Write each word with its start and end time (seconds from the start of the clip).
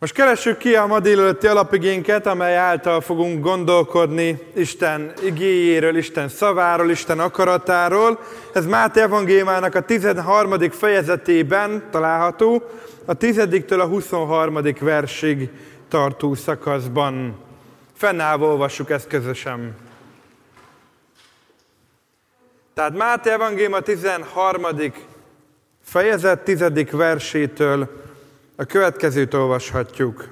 Most 0.00 0.14
keressük 0.14 0.58
ki 0.58 0.74
a 0.74 0.86
ma 0.86 1.00
délelőtti 1.00 1.46
alapigénket, 1.46 2.26
amely 2.26 2.56
által 2.56 3.00
fogunk 3.00 3.42
gondolkodni 3.42 4.38
Isten 4.54 5.12
igéjéről, 5.22 5.96
Isten 5.96 6.28
szaváról, 6.28 6.90
Isten 6.90 7.20
akaratáról. 7.20 8.18
Ez 8.52 8.66
Máté 8.66 9.00
evangéliumának 9.00 9.74
a 9.74 9.80
13. 9.80 10.70
fejezetében 10.70 11.88
található, 11.90 12.62
a 13.04 13.14
10 13.14 13.48
a 13.68 13.84
23. 13.84 14.58
versig 14.80 15.50
tartó 15.88 16.34
szakaszban. 16.34 17.38
Fennállva 17.94 18.46
olvassuk 18.46 18.90
ezt 18.90 19.08
közösen. 19.08 19.76
Tehát 22.74 22.96
Máté 22.96 23.30
evangélium 23.30 23.72
a 23.72 23.80
13. 23.80 24.66
fejezet 25.82 26.44
10. 26.44 26.64
versétől 26.90 27.99
a 28.60 28.64
következőt 28.64 29.34
olvashatjuk. 29.34 30.28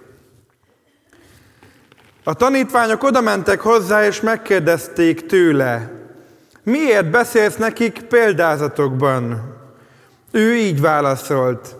A 2.25 2.35
tanítványok 2.35 3.03
odamentek 3.03 3.61
hozzá, 3.61 4.07
és 4.07 4.21
megkérdezték 4.21 5.27
tőle, 5.27 5.91
miért 6.63 7.11
beszélsz 7.11 7.57
nekik 7.57 8.03
példázatokban? 8.03 9.55
Ő 10.31 10.57
így 10.57 10.81
válaszolt, 10.81 11.77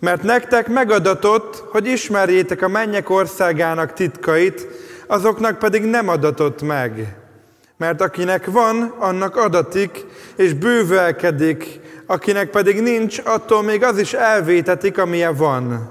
mert 0.00 0.22
nektek 0.22 0.68
megadatott, 0.68 1.64
hogy 1.70 1.86
ismerjétek 1.86 2.62
a 2.62 2.68
mennyek 2.68 3.10
országának 3.10 3.92
titkait, 3.92 4.66
azoknak 5.06 5.58
pedig 5.58 5.84
nem 5.84 6.08
adatott 6.08 6.62
meg. 6.62 7.16
Mert 7.76 8.00
akinek 8.00 8.46
van, 8.46 8.94
annak 8.98 9.36
adatik, 9.36 10.04
és 10.36 10.52
bővelkedik, 10.52 11.80
akinek 12.06 12.50
pedig 12.50 12.80
nincs, 12.80 13.20
attól 13.24 13.62
még 13.62 13.84
az 13.84 13.98
is 13.98 14.12
elvétetik, 14.12 14.98
amilyen 14.98 15.36
van. 15.36 15.90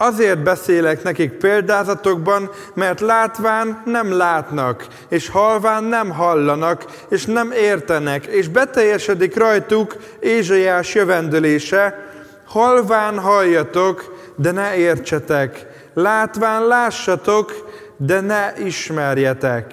Azért 0.00 0.42
beszélek 0.42 1.02
nekik 1.02 1.32
példázatokban, 1.32 2.50
mert 2.74 3.00
látván 3.00 3.82
nem 3.84 4.12
látnak, 4.12 4.86
és 5.08 5.28
halván 5.28 5.84
nem 5.84 6.10
hallanak, 6.10 6.84
és 7.08 7.24
nem 7.24 7.50
értenek, 7.52 8.24
és 8.26 8.48
beteljesedik 8.48 9.36
rajtuk 9.36 9.96
Ézsaiás 10.20 10.94
jövendőlése, 10.94 12.06
halván 12.44 13.18
halljatok, 13.18 14.16
de 14.36 14.50
ne 14.50 14.76
értsetek, 14.76 15.66
látván 15.94 16.66
lássatok, 16.66 17.52
de 17.96 18.20
ne 18.20 18.52
ismerjetek. 18.64 19.72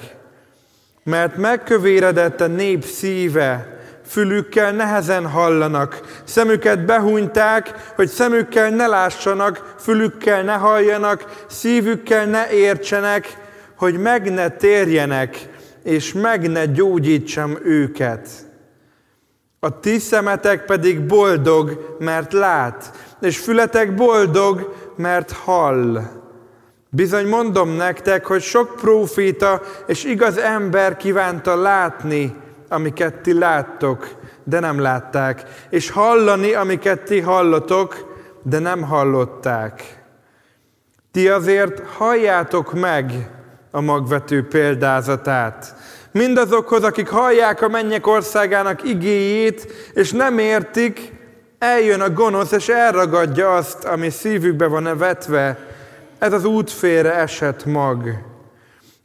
Mert 1.03 1.37
megkövéredett 1.37 2.41
a 2.41 2.47
nép 2.47 2.83
szíve, 2.83 3.74
fülükkel 4.05 4.71
nehezen 4.71 5.27
hallanak, 5.27 6.01
szemüket 6.23 6.85
behúnyták, 6.85 7.93
hogy 7.95 8.07
szemükkel 8.07 8.69
ne 8.69 8.87
lássanak, 8.87 9.75
fülükkel 9.79 10.43
ne 10.43 10.53
halljanak, 10.53 11.45
szívükkel 11.47 12.25
ne 12.25 12.49
értsenek, 12.49 13.37
hogy 13.77 13.97
meg 13.97 14.33
ne 14.33 14.49
térjenek, 14.49 15.47
és 15.83 16.13
meg 16.13 16.51
ne 16.51 16.65
gyógyítsam 16.65 17.57
őket. 17.63 18.29
A 19.59 19.79
ti 19.79 19.99
szemetek 19.99 20.65
pedig 20.65 21.05
boldog, 21.05 21.95
mert 21.99 22.33
lát, 22.33 22.91
és 23.21 23.37
fületek 23.37 23.95
boldog, 23.95 24.75
mert 24.95 25.31
hall. 25.31 26.01
Bizony 26.89 27.27
mondom 27.27 27.69
nektek, 27.69 28.25
hogy 28.25 28.41
sok 28.41 28.75
próféta 28.75 29.61
és 29.87 30.03
igaz 30.03 30.37
ember 30.37 30.97
kívánta 30.97 31.55
látni, 31.55 32.35
amiket 32.69 33.13
ti 33.13 33.33
láttok, 33.33 34.07
de 34.43 34.59
nem 34.59 34.79
látták, 34.79 35.43
és 35.69 35.89
hallani, 35.89 36.53
amiket 36.53 37.01
ti 37.01 37.19
hallatok, 37.19 38.15
de 38.43 38.59
nem 38.59 38.81
hallották. 38.81 40.03
Ti 41.11 41.29
azért 41.29 41.81
halljátok 41.97 42.73
meg 42.73 43.29
a 43.71 43.81
magvető 43.81 44.47
példázatát. 44.47 45.75
Mindazokhoz, 46.11 46.83
akik 46.83 47.09
hallják 47.09 47.61
a 47.61 47.67
mennyek 47.67 48.07
országának 48.07 48.83
igéjét, 48.83 49.71
és 49.93 50.11
nem 50.11 50.37
értik, 50.37 51.11
eljön 51.59 52.01
a 52.01 52.09
gonosz, 52.09 52.51
és 52.51 52.69
elragadja 52.69 53.55
azt, 53.55 53.83
ami 53.83 54.09
szívükbe 54.09 54.67
van 54.67 54.97
vetve. 54.97 55.57
Ez 56.19 56.33
az 56.33 56.45
útfélre 56.45 57.13
esett 57.13 57.65
mag. 57.65 58.09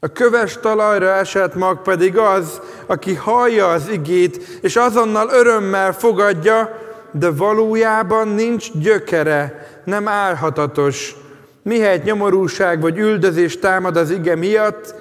A 0.00 0.08
köves 0.08 0.58
talajra 0.60 1.08
esett 1.08 1.54
mag 1.54 1.82
pedig 1.82 2.18
az, 2.18 2.60
aki 2.90 3.14
hallja 3.14 3.68
az 3.68 3.88
igét, 3.88 4.58
és 4.60 4.76
azonnal 4.76 5.28
örömmel 5.28 5.92
fogadja, 5.92 6.78
de 7.10 7.30
valójában 7.30 8.28
nincs 8.28 8.72
gyökere, 8.72 9.68
nem 9.84 10.08
állhatatos. 10.08 11.16
Mihelyt 11.62 12.04
nyomorúság 12.04 12.80
vagy 12.80 12.98
üldözés 12.98 13.58
támad 13.58 13.96
az 13.96 14.10
ige 14.10 14.36
miatt, 14.36 14.94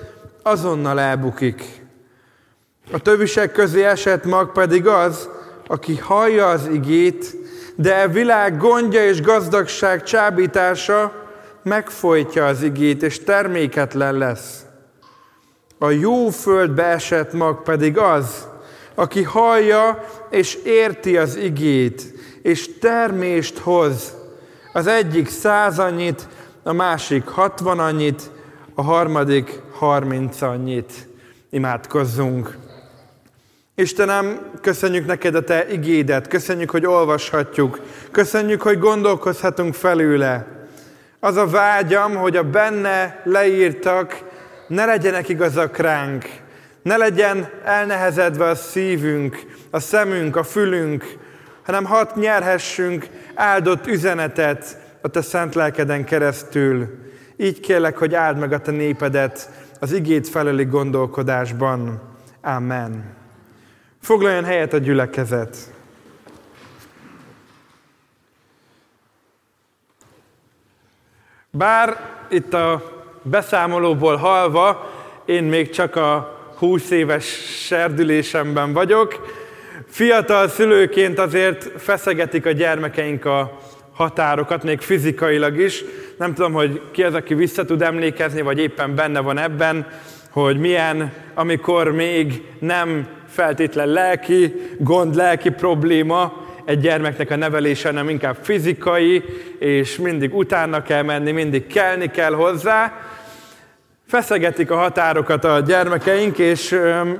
azonnal 0.44 1.00
elbukik. 1.00 1.63
A 2.91 3.00
tövisek 3.00 3.51
közé 3.51 3.83
esett 3.83 4.25
mag 4.25 4.51
pedig 4.51 4.88
az, 4.88 5.29
aki 5.67 5.97
hallja 5.97 6.47
az 6.47 6.67
igét, 6.71 7.35
de 7.75 8.01
a 8.01 8.07
világ 8.07 8.57
gondja 8.57 9.06
és 9.06 9.21
gazdagság 9.21 10.03
csábítása 10.03 11.13
megfojtja 11.63 12.45
az 12.45 12.61
igét, 12.61 13.03
és 13.03 13.23
terméketlen 13.23 14.17
lesz. 14.17 14.63
A 15.81 15.90
jó 15.90 16.29
földbe 16.29 16.84
esett 16.84 17.34
mag 17.34 17.63
pedig 17.63 17.97
az, 17.97 18.47
aki 18.95 19.23
hallja 19.23 20.06
és 20.29 20.56
érti 20.56 21.17
az 21.17 21.35
igét, 21.35 22.13
és 22.41 22.78
termést 22.79 23.57
hoz. 23.57 24.13
Az 24.73 24.88
egyik 24.88 25.29
száz 25.29 25.79
annyit, 25.79 26.28
a 26.63 26.73
másik 26.73 27.28
hatvan 27.28 27.79
annyit, 27.79 28.22
a 28.73 28.81
harmadik 28.81 29.62
harminc 29.73 30.41
annyit. 30.41 31.07
Imádkozzunk! 31.50 32.57
Istenem, 33.75 34.39
köszönjük 34.62 35.06
neked 35.06 35.35
a 35.35 35.44
Te 35.44 35.69
igédet, 35.72 36.28
köszönjük, 36.28 36.69
hogy 36.69 36.85
olvashatjuk, 36.85 37.79
köszönjük, 38.12 38.62
hogy 38.62 38.79
gondolkozhatunk 38.79 39.73
felőle. 39.73 40.47
Az 41.19 41.35
a 41.35 41.47
vágyam, 41.47 42.16
hogy 42.16 42.35
a 42.35 42.44
benne 42.44 43.22
leírtak 43.23 44.28
ne 44.69 44.85
legyenek 44.85 45.30
igazak 45.30 45.78
ránk, 45.78 46.25
ne 46.81 46.97
legyen 46.97 47.50
elnehezedve 47.63 48.46
a 48.46 48.56
szívünk, 48.56 49.41
a 49.69 49.80
szemünk, 49.80 50.35
a 50.35 50.44
fülünk, 50.44 51.18
hanem 51.63 51.85
hat 51.85 52.16
nyerhessünk 52.16 53.07
áldott 53.34 53.88
üzenetet 53.88 54.78
a 55.02 55.07
Te 55.07 55.22
szent 55.22 55.56
lelkeden 55.56 56.06
keresztül. 56.06 56.88
Így 57.38 57.59
kérlek, 57.59 57.97
hogy 57.97 58.16
áld 58.16 58.38
meg 58.38 58.53
a 58.53 58.62
Te 58.62 58.72
népedet 58.72 59.50
az 59.80 59.91
igét 59.91 60.30
feleli 60.30 60.66
gondolkodásban. 60.66 62.01
Amen. 62.41 63.16
Foglaljon 64.01 64.44
helyet 64.44 64.74
a 64.74 64.78
gyülekezet. 64.78 65.57
Bár 71.51 71.97
itt 72.30 72.53
a 72.53 72.98
beszámolóból 73.22 74.16
halva, 74.16 74.90
én 75.25 75.44
még 75.44 75.69
csak 75.69 75.96
a 75.96 76.38
20 76.57 76.90
éves 76.90 77.25
serdülésemben 77.66 78.74
vagyok. 78.74 79.38
Fiatal 79.88 80.47
szülőként 80.47 81.19
azért 81.19 81.72
feszegetik 81.78 82.46
a 82.46 82.52
gyermekeink 82.52 83.25
a 83.25 83.59
határokat, 83.94 84.63
még 84.63 84.80
fizikailag 84.80 85.59
is. 85.59 85.84
Nem 86.18 86.34
tudom, 86.34 86.53
hogy 86.53 86.81
ki 86.91 87.03
az, 87.03 87.13
aki 87.13 87.34
vissza 87.34 87.66
tud 87.66 87.81
emlékezni, 87.81 88.41
vagy 88.41 88.59
éppen 88.59 88.96
benne 88.96 89.19
van 89.19 89.38
ebben, 89.38 89.88
hogy 90.30 90.57
milyen, 90.59 91.13
amikor 91.34 91.91
még 91.91 92.44
nem 92.59 93.07
feltétlen 93.28 93.88
lelki 93.88 94.56
gond, 94.78 95.16
lelki 95.16 95.50
probléma, 95.50 96.47
egy 96.69 96.80
gyermeknek 96.80 97.31
a 97.31 97.35
nevelése, 97.35 97.88
hanem 97.88 98.09
inkább 98.09 98.38
fizikai, 98.41 99.24
és 99.59 99.97
mindig 99.97 100.35
utána 100.35 100.81
kell 100.81 101.03
menni, 101.03 101.31
mindig 101.31 101.68
kelni 101.68 102.12
kell 102.12 102.33
hozzá. 102.33 102.94
Feszegetik 104.07 104.71
a 104.71 104.75
határokat 104.75 105.44
a 105.44 105.60
gyermekeink, 105.60 106.38
és 106.38 106.71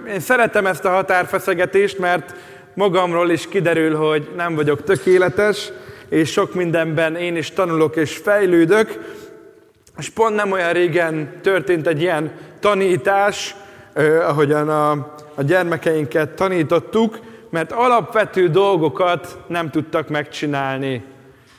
én 0.08 0.20
szeretem 0.20 0.66
ezt 0.66 0.86
a 0.86 0.90
határfeszegetést, 0.90 2.00
mert 2.00 2.36
magamról 2.74 3.30
is 3.30 3.48
kiderül, 3.48 3.96
hogy 3.96 4.30
nem 4.36 4.56
vagyok 4.56 4.84
tökéletes, 4.84 5.72
és 6.10 6.32
sok 6.32 6.54
mindenben 6.54 7.16
én 7.16 7.36
is 7.36 7.52
tanulok 7.52 7.96
és 7.96 8.18
fejlődök, 8.18 9.16
és 9.98 10.10
pont 10.10 10.36
nem 10.36 10.52
olyan 10.52 10.74
régen 10.74 11.40
történt 11.42 11.88
egy 11.88 12.02
ilyen 12.02 12.32
tanítás, 12.60 13.56
ahogyan 14.28 14.70
a, 14.70 14.92
a 15.36 15.42
gyermekeinket 15.42 16.30
tanítottuk, 16.30 17.20
mert 17.50 17.72
alapvető 17.72 18.50
dolgokat 18.50 19.40
nem 19.48 19.70
tudtak 19.70 20.10
megcsinálni. 20.10 21.04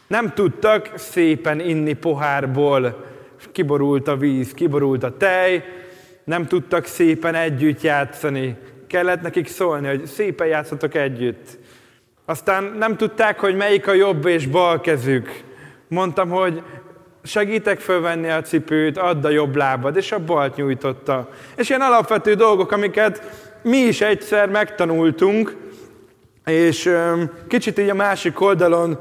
Nem 0.07 0.33
tudtak 0.35 0.91
szépen 0.97 1.61
inni 1.61 1.93
pohárból, 1.93 3.05
kiborult 3.53 4.09
a 4.09 4.17
víz, 4.17 4.55
kiborult 4.55 5.03
a 5.03 5.17
tej, 5.17 5.65
nem 6.25 6.47
tudtak 6.47 6.85
szépen 6.85 7.35
együtt 7.35 7.81
játszani. 7.81 8.57
Kellett 8.87 9.23
nekik 9.23 9.49
szólni, 9.49 9.89
hogy 9.89 10.07
szépen 10.07 10.47
játszatok 10.47 10.95
együtt. 10.95 11.59
Aztán 12.25 12.65
nem 12.79 12.97
tudták, 12.97 13.41
hogy 13.41 13.57
melyik 13.57 13.89
a 13.89 13.93
jobb 13.93 14.27
és 14.27 14.47
bal 14.47 14.81
kezük. 14.81 15.43
Mondtam, 15.89 16.29
hogy 16.31 16.63
segítek 17.23 17.81
fölvenni 17.81 18.29
a 18.29 18.43
cipőt, 18.43 18.99
add 18.99 19.25
a 19.25 19.31
jobb 19.31 19.57
lábad, 19.57 19.97
és 19.97 20.13
a 20.13 20.25
balt 20.25 20.57
nyújtotta. 20.57 21.29
És 21.57 21.69
ilyen 21.69 21.81
alapvető 21.81 22.35
dolgok, 22.35 22.73
amiket 22.73 23.23
mi 23.63 23.77
is 23.77 24.01
egyszer 24.01 24.49
megtanultunk, 24.49 25.57
és 26.53 26.95
kicsit 27.49 27.79
így 27.79 27.89
a 27.89 27.95
másik 27.95 28.41
oldalon 28.41 28.99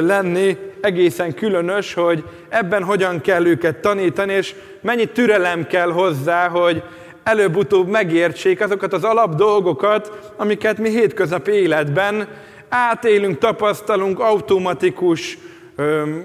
lenni 0.00 0.56
egészen 0.80 1.34
különös, 1.34 1.94
hogy 1.94 2.24
ebben 2.48 2.84
hogyan 2.84 3.20
kell 3.20 3.46
őket 3.46 3.76
tanítani, 3.76 4.32
és 4.32 4.54
mennyi 4.80 5.06
türelem 5.06 5.66
kell 5.66 5.90
hozzá, 5.90 6.48
hogy 6.48 6.82
előbb-utóbb 7.22 7.88
megértsék 7.88 8.60
azokat 8.60 8.92
az 8.92 9.04
alap 9.04 9.34
dolgokat, 9.34 10.32
amiket 10.36 10.78
mi 10.78 10.90
hétköznapi 10.90 11.50
életben 11.50 12.28
átélünk, 12.68 13.38
tapasztalunk, 13.38 14.20
automatikus, 14.20 15.38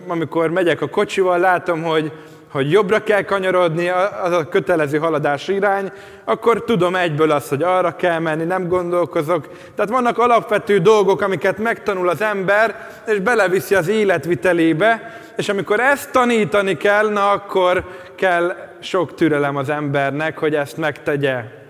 amikor 0.07 0.49
megyek 0.49 0.81
a 0.81 0.89
kocsival, 0.89 1.39
látom, 1.39 1.83
hogy 1.83 2.11
hogy 2.53 2.71
jobbra 2.71 3.03
kell 3.03 3.21
kanyarodni, 3.21 3.89
az 4.23 4.31
a 4.31 4.47
kötelező 4.49 4.97
haladás 4.97 5.47
irány, 5.47 5.91
akkor 6.25 6.63
tudom 6.63 6.95
egyből 6.95 7.31
azt, 7.31 7.49
hogy 7.49 7.63
arra 7.63 7.95
kell 7.95 8.19
menni, 8.19 8.43
nem 8.43 8.67
gondolkozok. 8.67 9.47
Tehát 9.75 9.91
vannak 9.91 10.17
alapvető 10.17 10.77
dolgok, 10.77 11.21
amiket 11.21 11.57
megtanul 11.57 12.09
az 12.09 12.21
ember, 12.21 12.89
és 13.07 13.19
beleviszi 13.19 13.75
az 13.75 13.87
életvitelébe, 13.87 15.19
és 15.37 15.49
amikor 15.49 15.79
ezt 15.79 16.11
tanítani 16.11 16.77
kell, 16.77 17.09
na 17.09 17.29
akkor 17.29 17.83
kell 18.15 18.55
sok 18.79 19.15
türelem 19.15 19.55
az 19.55 19.69
embernek, 19.69 20.37
hogy 20.37 20.55
ezt 20.55 20.77
megtegye. 20.77 21.62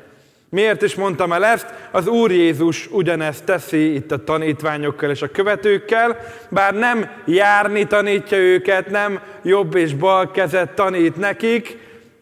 Miért 0.54 0.82
is 0.82 0.96
mondtam 0.96 1.32
el 1.32 1.46
ezt? 1.46 1.74
Az 1.92 2.08
Úr 2.08 2.32
Jézus 2.32 2.88
ugyanezt 2.92 3.44
teszi 3.44 3.94
itt 3.94 4.12
a 4.12 4.24
tanítványokkal 4.24 5.10
és 5.10 5.22
a 5.22 5.32
követőkkel, 5.32 6.18
bár 6.50 6.74
nem 6.74 7.10
járni 7.26 7.88
tanítja 7.88 8.38
őket, 8.38 8.90
nem 8.90 9.20
jobb 9.44 9.76
és 9.76 9.94
bal 9.94 10.32
kezet 10.32 10.70
tanít 10.70 11.16
nekik, 11.16 11.78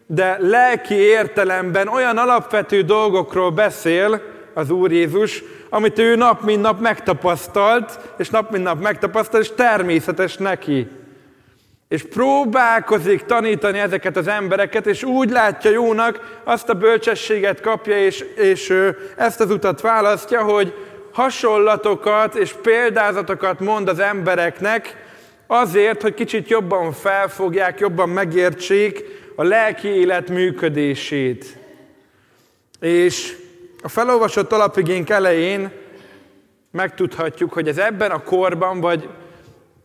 de 0.06 0.36
lelki 0.40 0.94
értelemben 0.94 1.88
olyan 1.88 2.16
alapvető 2.16 2.80
dolgokról 2.82 3.50
beszél 3.50 4.22
az 4.54 4.70
Úr 4.70 4.92
Jézus, 4.92 5.42
amit 5.68 5.98
ő 5.98 6.16
nap 6.16 6.42
mint 6.42 6.62
nap 6.62 6.80
megtapasztalt, 6.80 7.98
és 8.18 8.28
nap 8.28 8.50
mint 8.50 8.64
nap 8.64 8.80
megtapasztalt, 8.80 9.42
és 9.42 9.50
természetes 9.54 10.36
neki 10.36 10.88
és 11.92 12.02
próbálkozik 12.02 13.24
tanítani 13.24 13.78
ezeket 13.78 14.16
az 14.16 14.28
embereket, 14.28 14.86
és 14.86 15.02
úgy 15.02 15.30
látja 15.30 15.70
jónak, 15.70 16.40
azt 16.44 16.68
a 16.68 16.74
bölcsességet 16.74 17.60
kapja, 17.60 18.04
és, 18.04 18.24
és 18.36 18.74
ezt 19.16 19.40
az 19.40 19.50
utat 19.50 19.80
választja, 19.80 20.42
hogy 20.42 20.74
hasonlatokat 21.12 22.34
és 22.34 22.52
példázatokat 22.62 23.60
mond 23.60 23.88
az 23.88 23.98
embereknek, 23.98 24.96
azért, 25.46 26.02
hogy 26.02 26.14
kicsit 26.14 26.48
jobban 26.48 26.92
felfogják, 26.92 27.80
jobban 27.80 28.08
megértsék 28.08 29.04
a 29.36 29.42
lelki 29.42 29.88
élet 29.88 30.30
működését. 30.30 31.56
És 32.80 33.36
a 33.82 33.88
felolvasott 33.88 34.52
alapigénk 34.52 35.10
elején 35.10 35.70
megtudhatjuk, 36.70 37.52
hogy 37.52 37.68
ez 37.68 37.78
ebben 37.78 38.10
a 38.10 38.22
korban, 38.22 38.80
vagy 38.80 39.08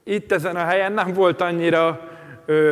itt 0.08 0.32
ezen 0.32 0.56
a 0.56 0.66
helyen 0.66 0.92
nem 0.92 1.14
volt 1.14 1.42
annyira 1.42 2.00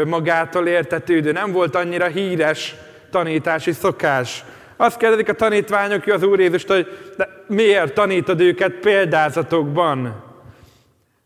magától 0.06 0.68
értetődő, 0.68 1.32
nem 1.32 1.52
volt 1.52 1.76
annyira 1.76 2.06
híres 2.06 2.76
tanítási 3.12 3.72
szokás. 3.72 4.44
Azt 4.78 4.98
kérdezik 4.98 5.30
a 5.30 5.34
tanítványok 5.34 6.06
az 6.06 6.24
Úr 6.24 6.40
Jézust, 6.40 6.68
hogy 6.68 6.88
de 7.18 7.30
miért 7.48 7.94
tanítod 7.94 8.42
őket 8.42 8.72
példázatokban? 8.72 10.24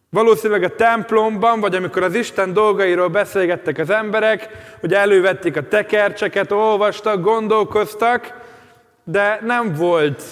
Valószínűleg 0.10 0.64
a 0.64 0.76
templomban, 0.76 1.60
vagy 1.60 1.76
amikor 1.76 2.04
az 2.04 2.16
Isten 2.16 2.54
dolgairól 2.54 3.08
beszélgettek 3.08 3.78
az 3.78 3.90
emberek, 3.90 4.50
hogy 4.80 4.94
elővették 4.94 5.58
a 5.58 5.68
tekercseket, 5.68 6.52
olvastak, 6.52 7.22
gondolkoztak, 7.22 8.34
de 9.04 9.40
nem 9.46 9.74
volt 9.74 10.24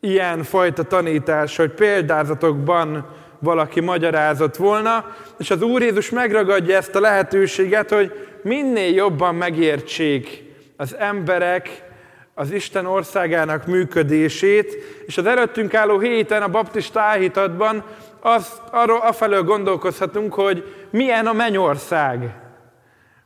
ilyen 0.00 0.42
fajta 0.42 0.82
tanítás, 0.82 1.56
hogy 1.56 1.70
példázatokban 1.70 3.06
valaki 3.38 3.80
magyarázott 3.80 4.56
volna, 4.56 5.16
és 5.38 5.50
az 5.50 5.62
Úr 5.62 5.82
Jézus 5.82 6.10
megragadja 6.10 6.76
ezt 6.76 6.94
a 6.94 7.00
lehetőséget, 7.00 7.90
hogy 7.90 8.12
minél 8.42 8.94
jobban 8.94 9.34
megértsék 9.34 10.42
az 10.76 10.96
emberek 10.98 11.86
az 12.34 12.50
Isten 12.50 12.86
országának 12.86 13.66
működését, 13.66 14.76
és 15.06 15.18
az 15.18 15.26
előttünk 15.26 15.74
álló 15.74 15.98
héten 15.98 16.42
a 16.42 16.48
baptista 16.48 17.00
áhítatban 17.00 17.84
azt, 18.20 18.60
arról 18.70 19.00
afelől 19.00 19.42
gondolkozhatunk, 19.42 20.34
hogy 20.34 20.74
milyen 20.90 21.26
a 21.26 21.32
mennyország. 21.32 22.34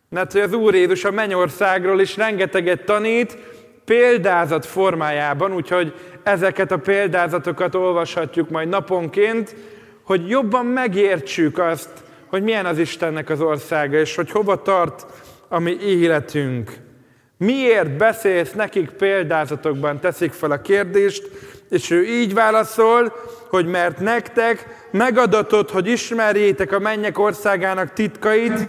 Mert 0.09 0.33
hogy 0.33 0.41
az 0.41 0.53
Úr 0.53 0.75
Jézus 0.75 1.05
a 1.05 1.11
mennyországról 1.11 2.01
is 2.01 2.17
rengeteget 2.17 2.85
tanít, 2.85 3.39
példázat 3.85 4.67
formájában, 4.67 5.55
úgyhogy 5.55 5.95
ezeket 6.23 6.73
a 6.73 6.79
példázatokat 6.79 7.75
olvashatjuk 7.75 8.51
majd 8.51 8.69
naponként, 8.69 9.57
hogy 10.03 10.29
jobban 10.29 10.67
megértsük 10.67 11.59
azt, 11.59 11.91
hogy 12.27 12.43
milyen 12.43 12.67
az 12.67 12.79
Istennek 12.79 13.31
az 13.31 13.41
országa, 13.41 13.99
és 13.99 14.15
hogy 14.15 14.31
hova 14.31 14.63
tart 14.63 15.07
a 15.49 15.59
mi 15.59 15.77
életünk. 15.81 16.73
Miért 17.37 17.97
beszélsz 17.97 18.53
nekik 18.53 18.91
példázatokban, 18.91 20.01
teszik 20.01 20.33
fel 20.33 20.51
a 20.51 20.61
kérdést, 20.61 21.31
és 21.71 21.91
ő 21.91 22.05
így 22.05 22.35
válaszol, 22.35 23.13
hogy 23.49 23.67
mert 23.67 23.99
nektek 23.99 24.87
megadatott, 24.91 25.71
hogy 25.71 25.87
ismerjétek 25.87 26.73
a 26.73 26.79
mennyek 26.79 27.19
országának 27.19 27.93
titkait, 27.93 28.69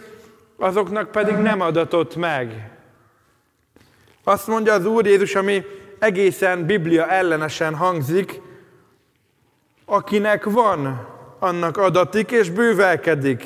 azoknak 0.58 1.12
pedig 1.12 1.36
nem 1.36 1.62
adatott 1.62 2.16
meg. 2.16 2.72
Azt 4.24 4.48
mondja 4.48 4.74
az 4.74 4.86
Úr 4.86 5.06
Jézus, 5.06 5.36
ami 5.36 5.64
egészen 6.00 6.66
Biblia 6.66 7.08
ellenesen 7.08 7.76
hangzik, 7.76 8.42
akinek 9.86 10.44
van, 10.44 11.13
annak 11.44 11.78
adatik 11.78 12.32
és 12.32 12.50
bővelkedik. 12.50 13.44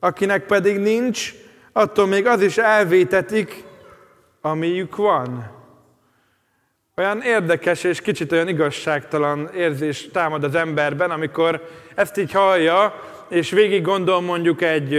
Akinek 0.00 0.46
pedig 0.46 0.78
nincs, 0.78 1.34
attól 1.72 2.06
még 2.06 2.26
az 2.26 2.42
is 2.42 2.58
elvétetik, 2.58 3.64
amiük 4.40 4.96
van. 4.96 5.50
Olyan 6.96 7.20
érdekes 7.22 7.84
és 7.84 8.00
kicsit 8.00 8.32
olyan 8.32 8.48
igazságtalan 8.48 9.50
érzés 9.56 10.08
támad 10.12 10.44
az 10.44 10.54
emberben, 10.54 11.10
amikor 11.10 11.68
ezt 11.94 12.18
így 12.18 12.32
hallja, 12.32 12.94
és 13.28 13.50
végig 13.50 13.82
gondol 13.82 14.20
mondjuk 14.20 14.62
egy, 14.62 14.94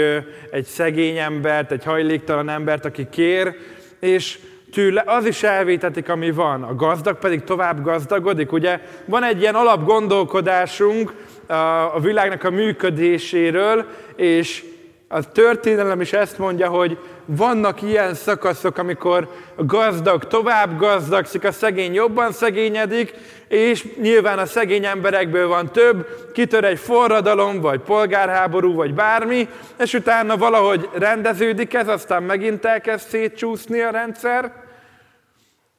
egy 0.52 0.66
szegény 0.66 1.18
embert, 1.18 1.72
egy 1.72 1.84
hajléktalan 1.84 2.50
embert, 2.50 2.86
aki 2.86 3.08
kér, 3.10 3.56
és 4.00 4.40
tőle 4.72 5.04
az 5.06 5.26
is 5.26 5.44
elvétetik, 5.44 6.10
ami 6.10 6.32
van. 6.32 6.64
A 6.64 6.76
gazdag 6.76 7.20
pedig 7.20 7.44
tovább 7.44 7.84
gazdagodik. 7.84 8.52
Ugye 8.52 8.80
van 9.06 9.24
egy 9.24 9.42
ilyen 9.42 9.56
alapgondolkodásunk, 9.56 11.14
a 11.48 12.00
világnak 12.00 12.44
a 12.44 12.50
működéséről, 12.50 13.86
és 14.16 14.64
a 15.08 15.32
történelem 15.32 16.02
is 16.02 16.14
ezt 16.14 16.38
mondja, 16.38 16.70
hogy 16.70 16.98
vannak 17.26 17.82
ilyen 17.82 18.14
szakaszok, 18.14 18.78
amikor 18.78 19.30
a 19.56 19.66
gazdag 19.66 20.28
tovább 20.28 20.80
gazdagszik, 20.80 21.44
a 21.44 21.52
szegény 21.52 21.94
jobban 21.94 22.32
szegényedik, 22.32 23.14
és 23.48 23.88
nyilván 24.02 24.40
a 24.40 24.46
szegény 24.46 24.86
emberekből 24.86 25.48
van 25.48 25.72
több, 25.72 26.08
kitör 26.34 26.64
egy 26.64 26.80
forradalom, 26.80 27.62
vagy 27.62 27.80
polgárháború, 27.80 28.74
vagy 28.74 28.94
bármi, 28.94 29.48
és 29.80 29.94
utána 29.94 30.38
valahogy 30.38 30.90
rendeződik 30.94 31.74
ez, 31.74 31.88
aztán 31.88 32.24
megint 32.24 32.66
elkezd 32.66 33.08
szétcsúszni 33.08 33.82
a 33.82 33.90
rendszer. 33.90 34.63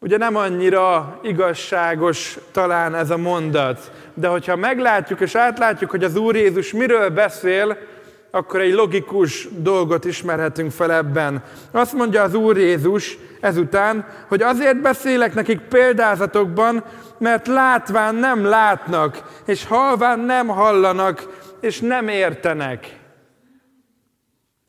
Ugye 0.04 0.16
nem 0.16 0.37
annyira 0.37 1.18
igazságos 1.23 2.38
talán 2.52 2.94
ez 2.94 3.11
a 3.11 3.16
mondat, 3.16 3.92
de 4.14 4.28
hogyha 4.28 4.56
meglátjuk 4.56 5.20
és 5.20 5.34
átlátjuk, 5.34 5.90
hogy 5.90 6.04
az 6.04 6.16
Úr 6.16 6.37
Jézus 6.37 6.73
miről 6.73 7.08
beszél, 7.08 7.76
akkor 8.30 8.61
egy 8.61 8.73
logikus 8.73 9.49
dolgot 9.50 10.04
ismerhetünk 10.04 10.70
fel 10.70 10.92
ebben. 10.92 11.42
Azt 11.70 11.92
mondja 11.92 12.23
az 12.23 12.34
Úr 12.34 12.56
Jézus 12.56 13.18
ezután, 13.40 14.06
hogy 14.28 14.42
azért 14.42 14.80
beszélek 14.80 15.34
nekik 15.34 15.61
példázatokban, 15.61 16.84
mert 17.18 17.46
látván 17.46 18.14
nem 18.14 18.44
látnak, 18.44 19.23
és 19.46 19.66
halván 19.66 20.20
nem 20.20 20.46
hallanak, 20.46 21.26
és 21.61 21.80
nem 21.80 22.08
értenek. 22.08 22.99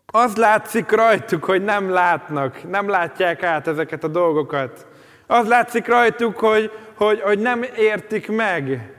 Az 0.06 0.36
látszik 0.36 0.92
rajtuk, 0.92 1.44
hogy 1.44 1.64
nem 1.64 1.90
látnak, 1.90 2.70
nem 2.70 2.90
látják 2.90 3.44
át 3.44 3.68
ezeket 3.68 4.04
a 4.04 4.08
dolgokat. 4.08 4.88
Az 5.28 5.48
látszik 5.48 5.88
rajtuk, 5.88 6.38
hogy, 6.38 6.72
hogy, 6.94 7.22
hogy 7.22 7.40
nem 7.40 7.66
értik 7.78 8.28
meg. 8.28 8.94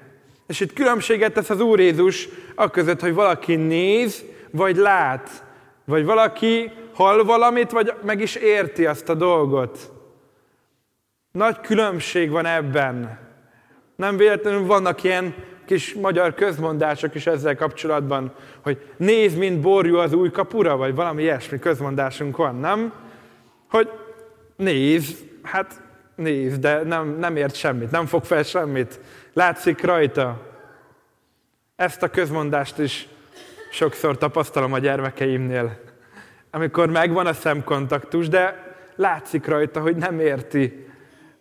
És 0.47 0.61
itt 0.61 0.73
különbséget 0.73 1.33
tesz 1.33 1.51
az 1.51 1.61
Úr 1.61 1.81
Jézus 1.81 2.29
a 2.55 2.71
között, 2.71 3.01
hogy 3.01 3.15
valaki 3.15 3.55
néz, 3.55 4.25
vagy 4.51 4.77
lát. 4.77 5.45
Vagy 5.85 6.05
valaki 6.05 6.71
hall 6.95 7.23
valamit, 7.23 7.71
vagy 7.71 7.93
meg 8.03 8.21
is 8.21 8.35
érti 8.35 8.87
azt 8.87 9.09
a 9.09 9.15
dolgot. 9.15 9.93
Nagy 11.33 11.61
különbség 11.61 12.31
van 12.31 12.47
ebben. 12.47 13.19
Nem 13.97 14.17
véletlenül 14.17 14.67
vannak 14.67 15.03
ilyen 15.03 15.35
kis 15.67 15.95
magyar 15.95 16.35
közmondások 16.35 17.15
is 17.15 17.27
ezzel 17.27 17.57
kapcsolatban, 17.57 18.35
hogy 18.63 18.79
néz, 18.97 19.37
mint 19.37 19.61
borjú 19.61 19.97
az 19.97 20.13
új 20.13 20.31
kapura, 20.31 20.77
vagy 20.77 20.95
valami 20.95 21.23
ilyesmi 21.23 21.59
közmondásunk 21.59 22.37
van, 22.37 22.57
nem? 22.57 22.93
Hogy 23.71 23.91
néz, 24.57 25.25
hát 25.43 25.81
néz, 26.17 26.59
de 26.59 26.83
nem, 26.83 27.09
nem 27.19 27.37
ért 27.37 27.55
semmit, 27.55 27.91
nem 27.91 28.07
fog 28.07 28.25
fel 28.25 28.43
semmit. 28.43 29.01
Látszik 29.33 29.83
rajta. 29.83 30.43
Ezt 31.77 32.03
a 32.03 32.09
közmondást 32.09 32.79
is 32.79 33.09
sokszor 33.71 34.19
tapasztalom 34.19 34.73
a 34.73 34.79
gyermekeimnél. 34.79 35.81
Amikor 36.51 36.91
megvan 36.91 37.27
a 37.27 37.33
szemkontaktus, 37.33 38.29
de 38.29 38.75
látszik 38.97 39.47
rajta, 39.47 39.81
hogy 39.81 39.97
nem 39.97 40.21
érti, 40.21 40.87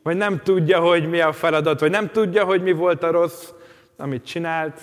vagy 0.03 0.17
nem 0.17 0.41
tudja, 0.44 0.79
hogy 0.79 1.10
mi 1.10 1.20
a 1.20 1.34
feladat, 1.34 1.79
vagy 1.79 1.91
nem 1.91 2.10
tudja, 2.12 2.44
hogy 2.44 2.63
mi 2.63 2.72
volt 2.72 3.03
a 3.03 3.12
rossz, 3.12 3.50
amit 3.98 4.25
csinált. 4.25 4.79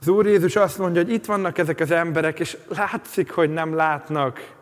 Az 0.00 0.08
Úr 0.08 0.26
Jézus 0.26 0.56
azt 0.56 0.78
mondja, 0.78 1.02
hogy 1.02 1.12
itt 1.12 1.24
vannak 1.24 1.58
ezek 1.58 1.80
az 1.80 1.90
emberek, 1.90 2.40
és 2.40 2.56
látszik, 2.68 3.30
hogy 3.30 3.50
nem 3.52 3.74
látnak. 3.74 4.54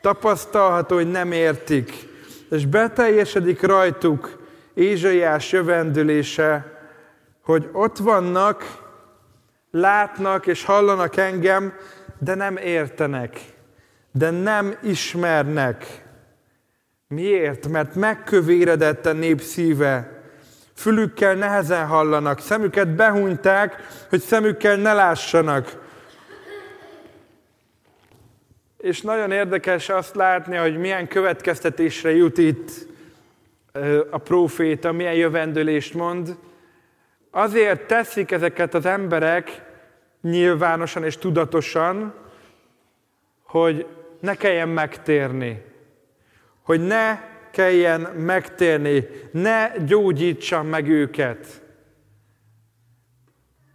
Tapasztalható, 0.00 0.94
hogy 0.94 1.10
nem 1.10 1.32
értik. 1.32 2.07
És 2.50 2.66
beteljesedik 2.66 3.62
rajtuk 3.62 4.46
Ézsaiás 4.74 5.52
jövendülése, 5.52 6.78
hogy 7.42 7.68
ott 7.72 7.96
vannak, 7.96 8.64
látnak 9.70 10.46
és 10.46 10.64
hallanak 10.64 11.16
engem, 11.16 11.72
de 12.18 12.34
nem 12.34 12.56
értenek, 12.56 13.40
de 14.12 14.30
nem 14.30 14.74
ismernek. 14.82 16.04
Miért? 17.08 17.68
Mert 17.68 17.94
megkövéredett 17.94 19.06
a 19.06 19.12
nép 19.12 19.40
szíve. 19.40 20.22
Fülükkel 20.74 21.34
nehezen 21.34 21.86
hallanak, 21.86 22.40
szemüket 22.40 22.88
behunyták, 22.94 23.76
hogy 24.08 24.20
szemükkel 24.20 24.76
ne 24.76 24.92
lássanak. 24.92 25.87
És 28.78 29.00
nagyon 29.00 29.30
érdekes 29.30 29.88
azt 29.88 30.14
látni, 30.14 30.56
hogy 30.56 30.76
milyen 30.76 31.08
következtetésre 31.08 32.10
jut 32.10 32.38
itt 32.38 32.70
a 34.10 34.18
próféta, 34.18 34.92
milyen 34.92 35.14
jövendőlést 35.14 35.94
mond. 35.94 36.36
Azért 37.30 37.86
teszik 37.86 38.30
ezeket 38.30 38.74
az 38.74 38.86
emberek 38.86 39.62
nyilvánosan 40.20 41.04
és 41.04 41.16
tudatosan, 41.16 42.14
hogy 43.42 43.86
ne 44.20 44.34
kelljen 44.34 44.68
megtérni. 44.68 45.62
Hogy 46.62 46.86
ne 46.86 47.20
kelljen 47.50 48.00
megtérni, 48.00 49.06
ne 49.30 49.70
gyógyítsam 49.86 50.66
meg 50.66 50.88
őket. 50.88 51.62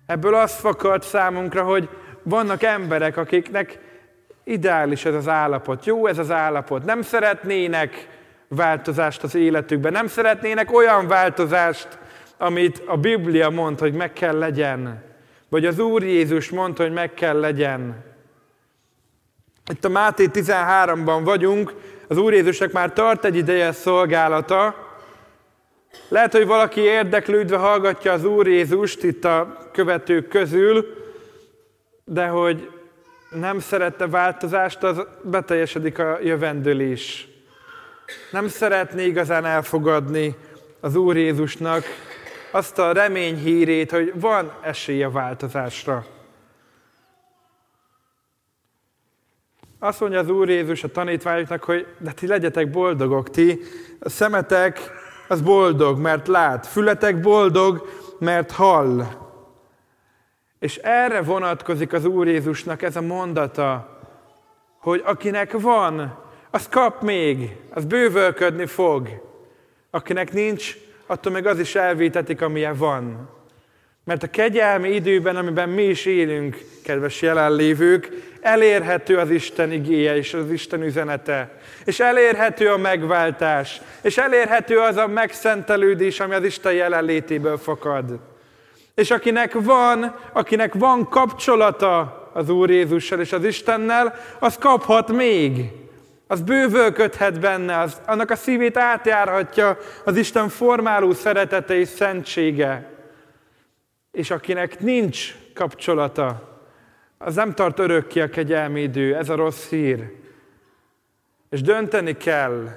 Ebből 0.06 0.36
az 0.36 0.56
fakad 0.56 1.04
számunkra, 1.04 1.64
hogy 1.64 1.90
vannak 2.24 2.64
emberek, 2.64 3.18
akiknek 3.18 3.80
ideális 4.44 5.06
ez 5.06 5.14
az 5.14 5.28
állapot, 5.28 5.86
jó 5.86 6.08
ez 6.08 6.18
az 6.18 6.32
állapot, 6.32 6.86
nem 6.86 7.02
szeretnének 7.02 8.08
változást 8.48 9.24
az 9.24 9.36
életükben, 9.36 9.92
nem 9.92 10.08
szeretnének 10.08 10.74
olyan 10.74 11.08
változást, 11.08 11.88
amit 12.38 12.82
a 12.86 12.98
Biblia 12.98 13.50
mond, 13.50 13.80
hogy 13.80 13.94
meg 13.94 14.14
kell 14.14 14.38
legyen, 14.38 15.04
vagy 15.50 15.66
az 15.66 15.80
Úr 15.80 16.04
Jézus 16.04 16.50
mondta, 16.50 16.84
hogy 16.84 16.92
meg 16.92 17.14
kell 17.14 17.40
legyen. 17.40 18.04
Itt 19.72 19.86
a 19.86 19.90
Máté 19.90 20.30
13-ban 20.34 21.22
vagyunk, 21.24 21.74
az 22.08 22.18
Úr 22.18 22.34
Jézusnak 22.34 22.72
már 22.72 22.94
tart 22.94 23.26
egy 23.26 23.36
ideje 23.36 23.72
szolgálata. 23.72 24.76
Lehet, 26.08 26.32
hogy 26.32 26.46
valaki 26.46 26.82
érdeklődve 26.82 27.58
hallgatja 27.58 28.12
az 28.12 28.26
Úr 28.26 28.48
Jézust 28.48 29.04
itt 29.04 29.26
a 29.26 29.70
követők 29.72 30.28
közül, 30.28 30.86
de 32.06 32.26
hogy 32.26 32.70
nem 33.34 33.60
szerette 33.60 34.08
változást, 34.08 34.84
az 34.84 35.02
beteljesedik 35.22 36.00
a 36.00 36.18
jövendőlés. 36.22 37.28
Nem 38.32 38.48
szeretné 38.48 39.06
igazán 39.06 39.46
elfogadni 39.46 40.36
az 40.80 40.96
Úr 40.96 41.18
Jézusnak 41.18 41.84
azt 42.52 42.80
a 42.80 42.92
remény 42.92 43.38
hírét, 43.38 43.92
hogy 43.92 44.12
van 44.16 44.54
esély 44.62 45.04
a 45.04 45.12
változásra. 45.12 46.06
Azt 49.80 50.00
mondja 50.00 50.20
az 50.20 50.30
Úr 50.30 50.50
Jézus 50.50 50.84
a 50.84 50.92
tanítványoknak, 50.92 51.64
hogy 51.64 51.88
de 51.98 52.12
ti 52.12 52.28
legyetek 52.28 52.70
boldogok, 52.70 53.30
ti 53.30 53.60
a 54.00 54.10
szemetek 54.10 54.80
az 55.28 55.42
boldog, 55.42 56.00
mert 56.00 56.28
lát, 56.28 56.68
fületek 56.68 57.20
boldog, 57.20 57.90
mert 58.20 58.52
hall. 58.52 59.23
És 60.64 60.78
erre 60.78 61.22
vonatkozik 61.22 61.94
az 61.94 62.06
Úr 62.06 62.28
Jézusnak 62.28 62.82
ez 62.82 62.96
a 62.96 63.02
mondata, 63.02 64.00
hogy 64.80 65.02
akinek 65.06 65.60
van, 65.60 66.20
az 66.52 66.70
kap 66.70 67.02
még, 67.02 67.56
az 67.70 67.86
bővölködni 67.86 68.66
fog. 68.66 69.08
Akinek 69.92 70.34
nincs, 70.34 70.76
attól 71.06 71.32
meg 71.32 71.46
az 71.46 71.60
is 71.60 71.76
elvétetik, 71.76 72.42
amilyen 72.42 72.78
van. 72.78 73.30
Mert 74.04 74.24
a 74.24 74.30
kegyelmi 74.30 74.90
időben, 74.90 75.36
amiben 75.36 75.70
mi 75.70 75.84
is 75.84 76.06
élünk, 76.06 76.58
kedves 76.84 77.22
jelenlévők, 77.22 78.10
elérhető 78.42 79.18
az 79.18 79.30
Isten 79.30 79.72
igéje 79.72 80.16
és 80.16 80.34
az 80.34 80.52
Isten 80.52 80.84
üzenete. 80.84 81.60
És 81.86 82.00
elérhető 82.00 82.72
a 82.72 82.78
megváltás. 82.78 83.82
És 84.02 84.18
elérhető 84.18 84.80
az 84.80 84.96
a 84.96 85.08
megszentelődés, 85.08 86.20
ami 86.20 86.34
az 86.34 86.44
Isten 86.44 86.74
jelenlétéből 86.74 87.58
fakad. 87.58 88.32
És 88.96 89.12
akinek 89.12 89.54
van, 89.54 90.16
akinek 90.34 90.74
van 90.74 91.10
kapcsolata 91.10 92.22
az 92.34 92.50
Úr 92.50 92.70
Jézussal 92.70 93.20
és 93.20 93.32
az 93.32 93.46
Istennel, 93.46 94.16
az 94.40 94.58
kaphat 94.58 95.12
még 95.12 95.72
az 96.28 96.42
bővölködhet 96.42 97.40
benne, 97.40 97.80
az, 97.80 98.02
annak 98.06 98.30
a 98.30 98.36
szívét 98.36 98.78
átjárhatja 98.78 99.78
az 100.06 100.16
Isten 100.16 100.50
formáló 100.50 101.14
szeretete 101.14 101.76
és 101.76 101.88
szentsége. 101.88 102.90
És 104.12 104.32
akinek 104.32 104.80
nincs 104.80 105.36
kapcsolata, 105.54 106.52
az 107.18 107.36
nem 107.36 107.54
tart 107.54 107.80
örökké 107.80 108.22
a 108.22 108.30
kegyelmi 108.30 108.82
idő, 108.82 109.16
ez 109.16 109.30
a 109.30 109.36
rossz 109.36 109.70
hír. 109.70 110.12
És 111.50 111.62
dönteni 111.62 112.18
kell. 112.18 112.68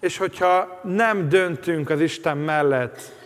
És 0.00 0.16
hogyha 0.16 0.80
nem 0.82 1.28
döntünk 1.28 1.90
az 1.90 2.00
Isten 2.00 2.36
mellett, 2.36 3.23